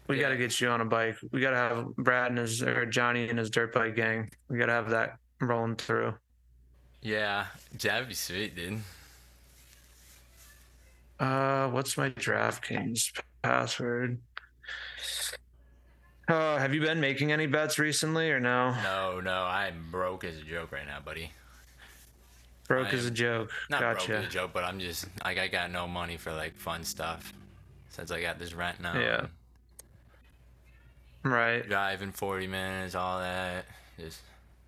[0.07, 0.23] We Yeah.
[0.23, 1.17] got to get you on a bike.
[1.31, 4.29] We got to have Brad and his or Johnny and his dirt bike gang.
[4.49, 6.13] We got to have that rolling through.
[7.01, 7.47] Yeah,
[7.81, 8.81] that'd be sweet, dude.
[11.19, 14.19] Uh, what's my DraftKings password?
[16.27, 18.71] Uh, have you been making any bets recently or no?
[18.83, 21.31] No, no, I'm broke as a joke right now, buddy.
[22.67, 23.51] Broke as a joke.
[23.69, 26.55] Not broke as a joke, but I'm just like I got no money for like
[26.57, 27.31] fun stuff
[27.89, 28.99] since I got this rent now.
[28.99, 29.27] Yeah.
[31.21, 31.67] Right.
[31.67, 33.65] Driving 40 minutes, all that.
[33.99, 34.19] Just,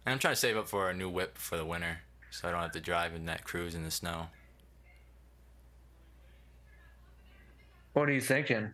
[0.06, 1.98] and I'm trying to save up for a new whip for the winter,
[2.30, 4.28] so I don't have to drive in that cruise in the snow.
[7.94, 8.74] What are you thinking?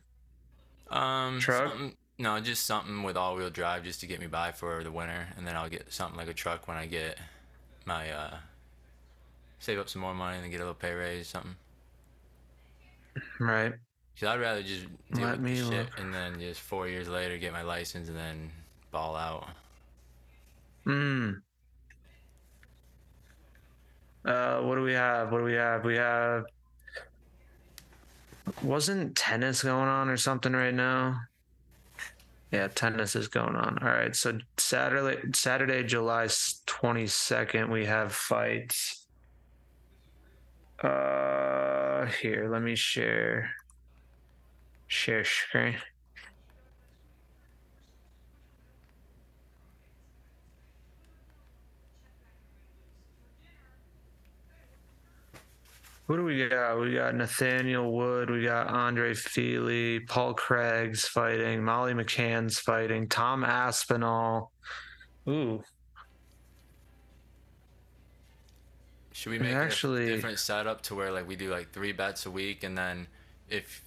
[0.89, 1.69] Um, Truck?
[1.69, 5.27] something- no, just something with all-wheel drive just to get me by for the winter,
[5.37, 7.17] and then I'll get something like a truck when I get
[7.85, 8.35] my uh,
[9.59, 11.55] save up some more money and get a little pay raise, something.
[13.39, 13.73] Right.
[14.19, 15.99] Cause I'd rather just deal Let with shit look.
[15.99, 18.51] and then just four years later get my license and then
[18.91, 19.47] ball out.
[20.83, 21.31] Hmm.
[24.23, 25.31] Uh, what do we have?
[25.31, 25.83] What do we have?
[25.83, 26.45] We have.
[28.61, 31.21] Wasn't tennis going on or something right now?
[32.53, 33.79] Yeah, tennis is going on.
[33.81, 36.27] All right, so Saturday, Saturday, July
[36.67, 39.07] twenty second, we have fights.
[40.79, 43.49] Uh, here, let me share.
[44.85, 45.77] Share screen.
[56.13, 56.79] Who do we got?
[56.79, 58.29] We got Nathaniel Wood.
[58.29, 64.51] We got Andre Fili, Paul Craig's fighting, Molly McCann's fighting, Tom Aspinall.
[65.27, 65.63] Ooh,
[69.11, 72.27] Should we make actually- a different setup to where like we do like three bets
[72.27, 73.07] a week and then
[73.49, 73.81] if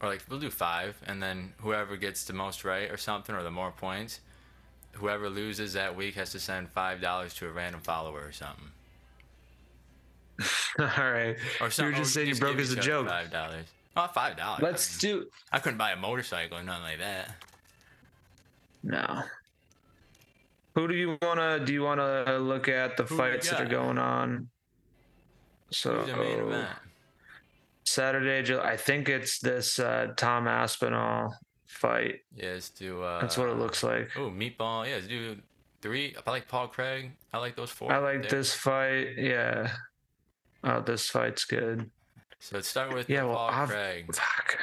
[0.00, 3.44] or like we'll do five and then whoever gets the most right or something or
[3.44, 4.18] the more points,
[4.94, 8.72] whoever loses that week has to send five dollars to a random follower or something.
[10.78, 11.36] all right.
[11.60, 11.84] Or You something.
[11.86, 13.08] were just saying you broke as a joke.
[13.08, 13.66] Five dollars.
[13.96, 14.62] Oh, five dollars.
[14.62, 15.26] Let's do.
[15.52, 17.34] I couldn't buy a motorcycle or nothing like that.
[18.82, 19.22] No.
[20.74, 21.64] Who do you wanna?
[21.64, 24.48] Do you wanna look at the Who fights that are going on?
[25.70, 26.68] So Who's the main event?
[27.84, 31.36] Saturday, I think it's this uh, Tom Aspinall
[31.66, 32.20] fight.
[32.34, 33.02] Yeah, let's do.
[33.02, 34.10] Uh, That's what it looks like.
[34.16, 34.86] Oh, meatball.
[34.86, 35.36] Yeah, let's do
[35.82, 36.14] three.
[36.24, 37.12] I like Paul Craig.
[37.32, 37.92] I like those four.
[37.92, 38.30] I like there.
[38.30, 39.16] this fight.
[39.18, 39.72] Yeah.
[40.64, 41.90] Oh, this fight's good.
[42.38, 44.14] So let's start with Yeah, well, Paul I've- Craig.
[44.14, 44.58] Fuck.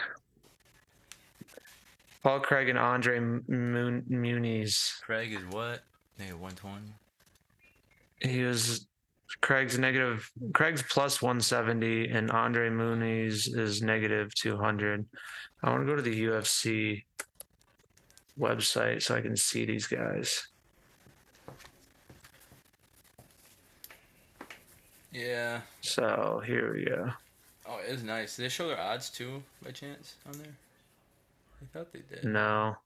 [2.23, 4.99] Paul Craig and Andre Mun- Muniz.
[5.01, 5.83] Craig is what?
[6.17, 6.93] Negative 120.
[8.21, 8.87] He was
[9.41, 10.29] Craig's negative.
[10.53, 15.05] Craig's plus 170, and Andre Muniz is negative 200.
[15.63, 17.05] I want to go to the UFC
[18.39, 20.47] website so I can see these guys.
[25.11, 25.61] Yeah.
[25.81, 27.11] So here we go.
[27.67, 28.35] Oh, it is nice.
[28.35, 30.55] Did they show their odds too, by chance, on there?
[31.61, 32.23] I thought they did.
[32.23, 32.77] No,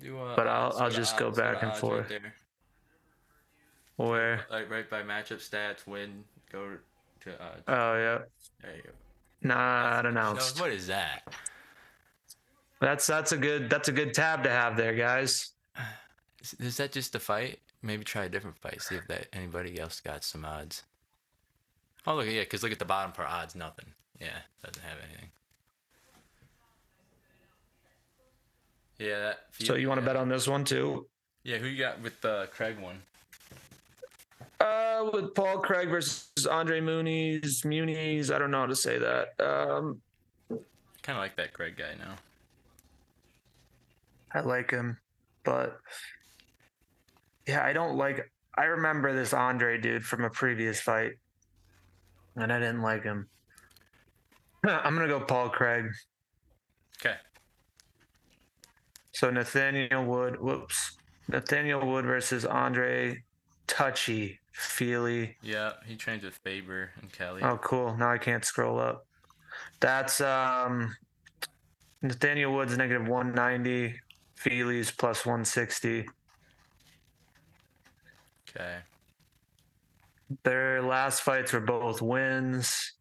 [0.00, 2.10] Do, uh, But I'll- I'll just go odds, the back and forth.
[2.10, 2.20] Right
[3.96, 4.46] where?
[4.50, 6.76] Like right by matchup stats, win, go
[7.20, 7.62] to odds.
[7.68, 8.18] Oh yeah,
[8.62, 8.90] there you go.
[9.42, 10.58] not announced.
[10.60, 11.28] what is that?
[12.80, 15.52] That's that's a good that's a good tab to have there, guys.
[16.40, 17.60] Is, is that just a fight?
[17.82, 18.82] Maybe try a different fight.
[18.82, 20.82] See if that anybody else got some odds.
[22.06, 23.30] Oh look, yeah, because look at the bottom part.
[23.30, 23.86] Odds nothing.
[24.20, 24.28] Yeah,
[24.62, 25.28] doesn't have anything.
[28.98, 29.18] Yeah.
[29.20, 31.06] That, So you want to bet on this one too?
[31.42, 33.02] Yeah, who you got with the Craig one?
[34.60, 37.64] Uh, with Paul Craig versus Andre Muniz.
[37.64, 39.34] Muniz, I don't know how to say that.
[39.40, 40.00] Um,
[41.02, 42.14] Kind of like that Craig guy now.
[44.32, 44.96] I like him,
[45.44, 45.78] but
[47.46, 48.30] yeah, I don't like.
[48.56, 51.12] I remember this Andre dude from a previous fight,
[52.36, 53.28] and I didn't like him.
[54.64, 55.86] I'm gonna go Paul Craig.
[57.00, 57.16] Okay.
[59.12, 60.40] So Nathaniel Wood.
[60.40, 60.96] Whoops.
[61.28, 63.22] Nathaniel Wood versus Andre
[63.66, 65.36] Touchy Fili.
[65.42, 67.42] Yeah, he trains with Faber and Kelly.
[67.42, 67.96] Oh, cool.
[67.96, 69.06] Now I can't scroll up.
[69.80, 70.94] That's um
[72.02, 73.98] Nathaniel Woods negative 190,
[74.34, 76.06] Fili's plus 160.
[78.48, 78.76] Okay.
[80.42, 82.92] Their last fights were both wins.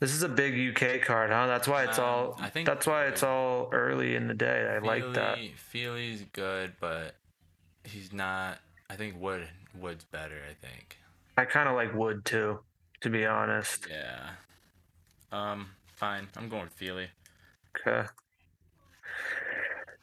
[0.00, 1.46] This is a big UK card, huh?
[1.48, 2.36] That's why it's Um, all.
[2.38, 4.68] I think- that's why it's all early in the day.
[4.72, 5.34] I like that.
[5.36, 7.16] Fili- Fili's good, but
[7.82, 8.60] he's not.
[8.88, 10.40] I think Wood Wood's better.
[10.48, 10.98] I think.
[11.36, 12.60] I kind of like Wood too,
[13.00, 13.86] to be honest.
[13.90, 14.30] Yeah.
[15.32, 15.70] Um.
[15.94, 16.28] Fine.
[16.36, 17.10] I'm going Fili.
[17.76, 18.08] Okay.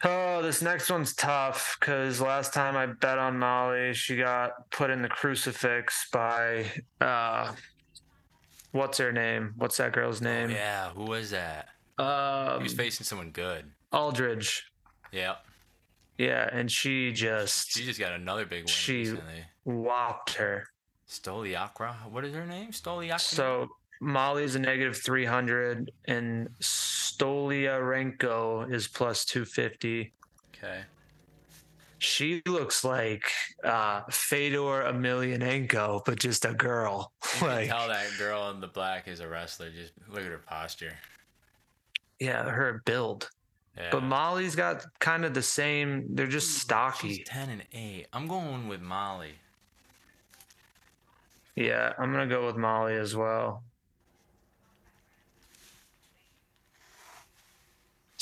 [0.07, 4.89] Oh, this next one's tough because last time I bet on Molly, she got put
[4.91, 6.65] in the crucifix by
[7.01, 7.53] uh,
[8.71, 9.53] what's her name?
[9.57, 10.51] What's that girl's Oh, name?
[10.51, 10.89] yeah.
[10.91, 11.69] Who was that?
[11.97, 13.71] He Um, was facing someone good.
[13.91, 14.65] Aldridge.
[15.11, 15.35] Yeah.
[16.17, 19.45] Yeah, and she just She just got another big win She- recently.
[19.63, 20.67] whopped her.
[21.09, 22.09] Stoliarenko.
[22.09, 22.71] What is her name?
[22.71, 23.19] Stoliarenko.
[23.19, 23.69] So
[24.01, 30.13] Molly's a negative 300 and Stoliarenko is plus 250.
[30.57, 30.81] Okay.
[31.97, 33.31] She looks like
[33.63, 37.11] uh, Fedor Emelianenko, but just a girl.
[37.41, 39.69] You like, tell that girl in the black is a wrestler.
[39.69, 40.93] Just look at her posture.
[42.19, 43.29] yeah, her build.
[43.75, 43.89] Yeah.
[43.91, 46.05] But Molly's got kind of the same.
[46.15, 47.23] They're just She's stocky.
[47.25, 48.07] ten and eight.
[48.13, 49.33] I'm going with Molly.
[51.57, 53.63] Yeah, I'm gonna go with Molly as well.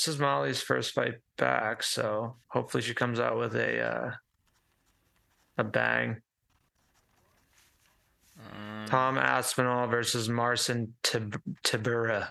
[0.04, 4.10] This is Molly's first fight back, so hopefully she comes out with a uh,
[5.56, 6.20] a bang.
[8.38, 12.28] Um, Tom Aspinall versus Marcin Tib- Tybura.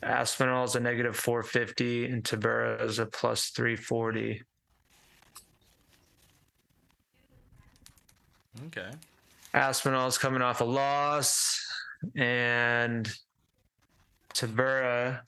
[0.00, 4.44] Aspinall is a negative 450 and Tybura is a plus 340.
[8.66, 8.90] okay.
[9.52, 11.60] Aspinall's coming off a loss
[12.14, 13.12] and
[14.32, 15.22] Tybura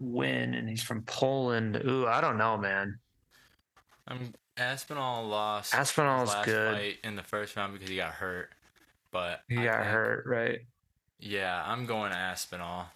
[0.00, 1.80] win and he's from Poland.
[1.86, 2.98] Ooh, I don't know, man.
[4.08, 5.74] I'm Aspinall lost.
[5.74, 6.74] Aspinall's good.
[6.74, 8.50] fight in the first round because he got hurt.
[9.10, 10.60] But He I got think- hurt, right?
[11.18, 12.86] Yeah, I'm going to Aspinall.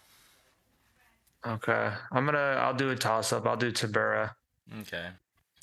[1.47, 1.91] Okay.
[2.13, 3.47] I'm gonna I'll do a toss up.
[3.47, 4.33] I'll do Tybura
[4.81, 5.09] Okay,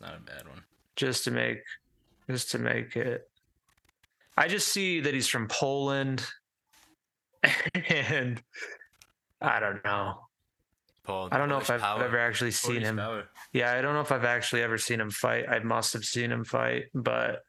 [0.01, 0.63] not a bad one.
[0.95, 1.61] just to make
[2.28, 3.30] just to make it.
[4.36, 6.26] I just see that he's from Poland
[7.89, 8.41] and
[9.39, 10.26] I don't know.
[11.08, 11.30] Paul.
[11.32, 12.03] I don't know if I've power.
[12.03, 12.97] ever actually seen him.
[12.97, 13.24] power.
[13.53, 15.45] Yeah, I don't know if I've actually ever seen him fight.
[15.49, 17.43] I must have seen him fight, but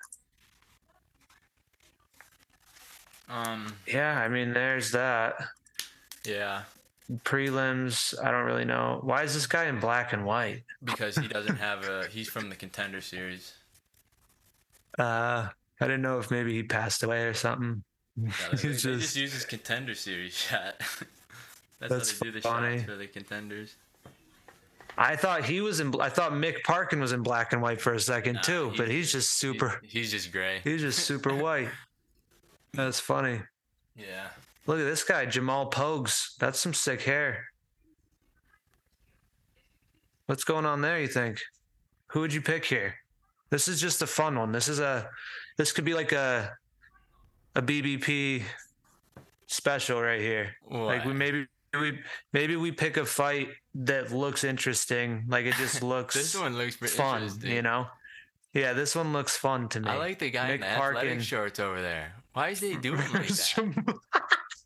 [3.29, 3.75] Um.
[3.87, 5.35] yeah, I mean, there's that.
[6.25, 6.63] Yeah,
[7.25, 9.01] Prelims, I don't really know.
[9.03, 10.63] Why is this guy in black and white?
[10.85, 12.07] because he doesn't have a.
[12.09, 13.55] He's from the contender series.
[14.99, 15.49] Uh,
[15.81, 17.83] I didn't know if maybe he passed away or something.
[18.17, 20.81] Yeah, He's just, just- use his contender series shot.
[21.81, 22.77] That's, That's how they do the funny.
[22.79, 23.77] shots for the contenders.
[24.97, 25.95] I thought he was in.
[26.01, 28.89] I thought Mick Parkin was in black and white for a second Nah, too, but
[28.91, 29.81] he's just super.
[29.85, 30.61] he's just gray.
[30.65, 31.69] He's just super white.
[32.75, 33.41] That's funny.
[33.97, 34.27] Yeah.
[34.67, 36.37] Look at this guy, Jamal Pogues.
[36.39, 37.47] That's some sick hair.
[40.27, 41.41] What's going on there, you think?
[42.09, 42.97] Who would you pick here?
[43.51, 44.53] This is just a fun one.
[44.53, 45.09] This is a
[45.57, 46.53] this could be like a
[47.55, 48.43] a BBP
[49.47, 50.55] special right here.
[50.69, 51.99] Like we maybe we
[52.33, 55.25] maybe we pick a fight that looks interesting.
[55.29, 57.87] Like it just looks This one looks pretty fun, you know?
[58.55, 59.89] Yeah, this one looks fun to me.
[59.91, 62.15] I like the guy in Mick the athletic shorts over there.
[62.33, 63.99] Why is he doing like that?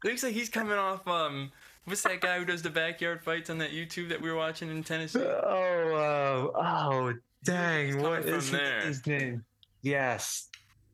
[0.05, 1.07] Looks like he's coming off.
[1.07, 1.51] Um,
[1.85, 4.71] what's that guy who does the backyard fights on that YouTube that we were watching
[4.71, 5.21] in Tennessee?
[5.21, 8.01] Oh, uh, oh, dang!
[8.01, 8.81] What there.
[8.83, 9.45] his name?
[9.83, 10.49] Yes,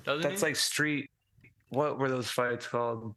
[0.05, 0.47] Doesn't that's he?
[0.47, 1.11] like street.
[1.69, 3.15] What were those fights called?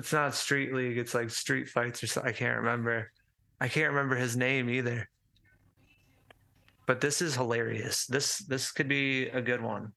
[0.00, 0.96] It's not street league.
[0.96, 2.30] It's like street fights or something.
[2.30, 3.12] I can't remember.
[3.60, 5.10] I can't remember his name either.
[6.86, 8.06] But this is hilarious.
[8.06, 9.92] This this could be a good one.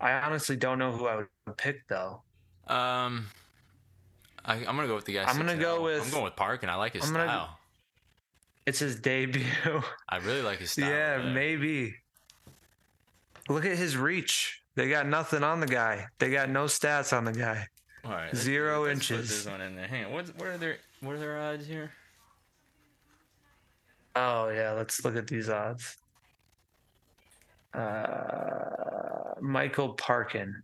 [0.00, 2.22] I honestly don't know who I would pick though.
[2.68, 3.26] Um,
[4.44, 5.24] I, I'm gonna go with the guy.
[5.24, 5.60] I'm gonna 6'0".
[5.60, 6.68] go with- I'm going with Parkin.
[6.68, 7.58] I like his I'm gonna- style.
[8.64, 9.42] It's his debut.
[10.08, 10.88] I really like his style.
[10.88, 11.96] yeah, maybe.
[13.48, 14.59] Look at his reach.
[14.80, 16.06] They got nothing on the guy.
[16.18, 17.66] They got no stats on the guy.
[18.02, 19.44] All right, let's- zero let's put inches.
[19.44, 19.86] this one in there.
[19.86, 20.12] Hang on.
[20.12, 21.92] What, what are their what are their odds here?
[24.16, 25.98] Oh yeah, let's look at these odds.
[27.74, 30.62] Uh, Michael Parkin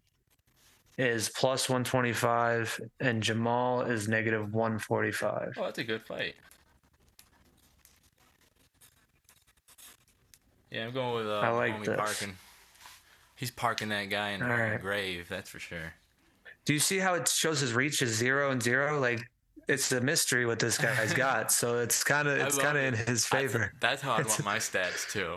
[0.97, 5.53] is plus 125 and Jamal is negative 145.
[5.59, 6.37] Oh, that's a good fight.
[10.71, 11.85] Yeah, I'm going with uh, I like.
[11.85, 12.35] Parkin.
[13.37, 14.81] He's parking that guy in the right.
[14.81, 15.27] grave.
[15.29, 15.93] That's for sure.
[16.65, 18.99] Do you see how it shows his reach is zero and zero?
[18.99, 19.21] Like
[19.69, 21.53] it's a mystery what this guy's got.
[21.53, 23.73] So it's kind of it's kind of in his favor.
[23.81, 25.37] That's, how I It's- want my stats too.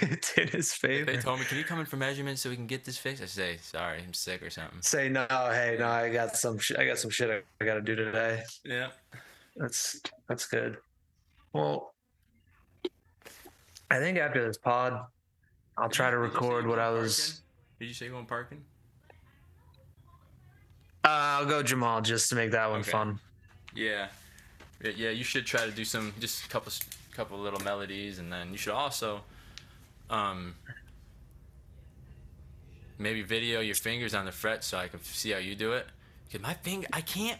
[0.00, 1.04] it's in his favor.
[1.12, 3.22] they told me, "Can you come in for measurements so we can get this fixed?"
[3.22, 5.26] I say, "Sorry, I'm sick or something." Say no.
[5.28, 5.86] Hey, no.
[5.88, 6.58] I got some.
[6.58, 8.42] Sh- I got some shit I, I got to do today.
[8.64, 8.88] Yeah.
[9.56, 10.78] That's that's good.
[11.52, 11.92] Well,
[13.90, 15.04] I think after this pod,
[15.82, 17.40] I'll try to Did you say record what I was.
[17.80, 18.62] Did you say going parking?
[21.04, 22.92] Uh, I'll go Jamal just to make that one Okay.
[22.92, 23.18] fun.
[23.74, 24.06] Yeah.
[24.80, 26.72] Yeah, you should try to do some just a couple
[27.16, 29.20] couple little melodies and then you should also
[30.08, 30.54] um
[32.98, 35.86] maybe video your fingers on the fret so I can see how you do it.
[36.30, 37.38] Cause my finger, I can't,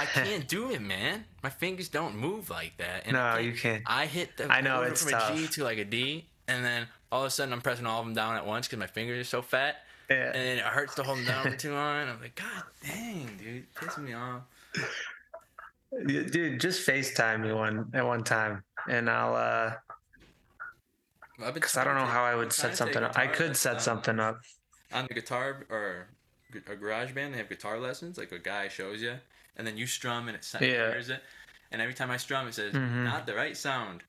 [0.00, 1.24] I can't do it, man.
[1.42, 3.02] My fingers don't move like that.
[3.06, 3.82] And I No, you can't.
[3.84, 6.86] I hit the I know, it's from a G to like a D, and then
[7.12, 9.20] all of a sudden I'm pressing all of them down at once because my fingers
[9.20, 9.76] are so fat,
[10.08, 10.26] Yeah.
[10.26, 12.08] and then it hurts to hold them down for too long.
[12.08, 14.42] I'm like, God dang, dude, pissing me off.
[16.06, 19.34] Dude, just FaceTime me one at one time, and I'll.
[19.34, 19.72] uh
[21.52, 23.18] Because I don't know how I would set something up.
[23.18, 24.40] I could set something up.
[24.92, 26.08] on the guitar or
[26.54, 29.14] a GarageBand they have guitar lessons like a guy shows you
[29.56, 30.88] and then you strum and it sa- Yeah.
[30.90, 31.22] it
[31.70, 33.04] and every time i strum it says Mhm.
[33.04, 34.02] not the right sound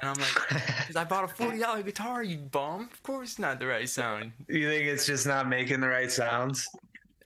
[0.00, 3.58] and i'm like because i bought a $40 guitar you bum of course it's not
[3.58, 6.66] the right sound You think it's just not making the right sounds?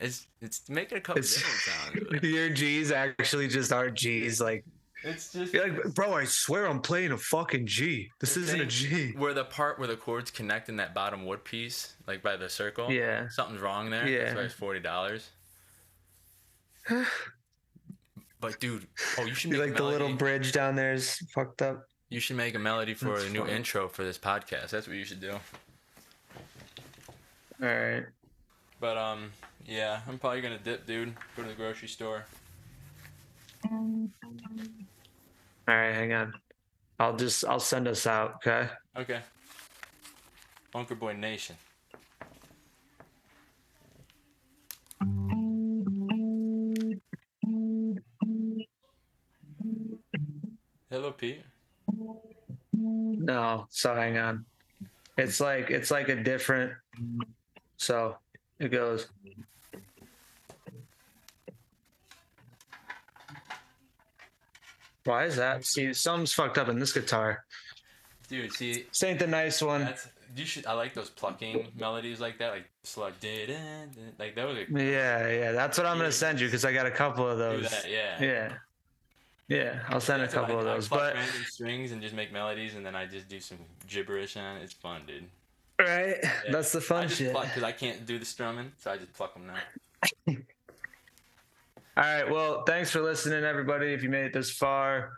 [0.01, 4.41] it's it's making a couple It's different sounds your G's actually just are G's.
[4.41, 4.65] Like
[5.03, 8.11] it's just you're like, bro, I swear I'm playing a fucking G.
[8.21, 9.13] This isn't a G.
[9.13, 12.49] where the part where the chords connect in that bottom wood piece like by the
[12.49, 13.29] circle Yeah.
[13.31, 14.33] something's wrong there Yeah.
[14.33, 15.29] that's why it's $40
[18.41, 18.87] but dude
[19.19, 21.85] oh you should be like the little bridge down there is fucked up.
[22.11, 23.53] You should make a melody for That's a new funny.
[23.53, 24.71] intro for this podcast.
[24.71, 25.33] That's what you should do.
[27.63, 28.05] All right.
[28.81, 29.33] But um,
[29.67, 31.15] yeah, I'm probably gonna dip, dude.
[31.37, 32.25] Go to the grocery store.
[33.71, 34.09] All
[35.69, 36.35] right, hang on.
[36.99, 38.69] I'll just I'll send us out, okay?
[38.97, 39.21] Okay.
[40.73, 41.57] Bunker Boy Nation.
[53.71, 54.45] So hang on.
[55.17, 56.73] It's like it's like a different
[57.77, 58.17] so
[58.59, 59.07] it goes
[65.05, 65.65] Why is that?
[65.65, 67.45] See, something's fucked up in this guitar.
[68.29, 69.93] Dude, see, This ain't the nice one.
[70.37, 70.67] you should.
[70.67, 73.51] I like those plucking melodies like that, like slow, did
[74.19, 76.91] like those are Yeah, yeah, that's what I'm gonna send you because I got a
[76.91, 77.69] couple of those.
[77.71, 78.23] that, yeah.
[78.23, 78.53] Yeah,
[79.51, 80.67] yeah, I'll send a what couple I of.
[80.67, 80.89] I those.
[80.89, 84.57] But random strings and just make melodies, and then I just do some gibberish on
[84.57, 84.63] it.
[84.63, 85.25] It's fun, dude.
[85.79, 86.33] right, Yeah.
[86.51, 87.35] that's the I fun just shit.
[87.35, 90.35] because I can't do the strumming, so I just pluck them now.
[91.97, 92.31] All right.
[92.31, 93.93] Well, thanks for listening, everybody.
[93.93, 95.13] If you made it this far,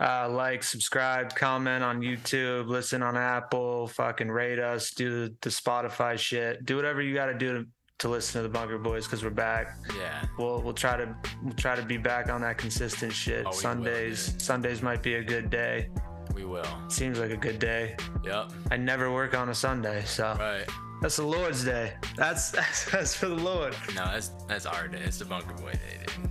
[0.00, 5.50] uh, like, subscribe, comment on YouTube, listen on Apple, fucking rate us, do the, the
[5.50, 7.66] Spotify shit, do whatever you got to do to
[8.00, 9.76] to listen to the Bunker Boys because we're back.
[9.98, 10.24] Yeah.
[10.38, 13.40] We'll we'll try to we'll try to be back on that consistent shit.
[13.40, 14.34] Oh, we will, Sundays.
[14.38, 15.88] Sundays might be a good day.
[16.34, 16.66] We will.
[16.88, 17.96] Seems like a good day.
[18.24, 18.52] Yep.
[18.70, 20.64] I never work on a Sunday, so Right.
[21.02, 21.92] that's the Lord's day.
[22.16, 23.76] That's that's, that's for the Lord.
[23.94, 25.00] No, that's that's our day.
[25.04, 26.30] It's the Bunker Boy Day, dude.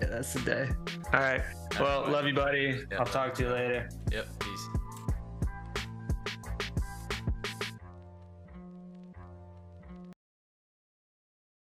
[0.00, 0.68] Yeah, that's the day.
[1.12, 1.42] All right.
[1.80, 2.84] Well, love you, buddy.
[2.90, 2.98] Yeah.
[3.00, 3.88] I'll talk to you later.
[4.12, 4.26] Yep.
[4.38, 4.68] Peace.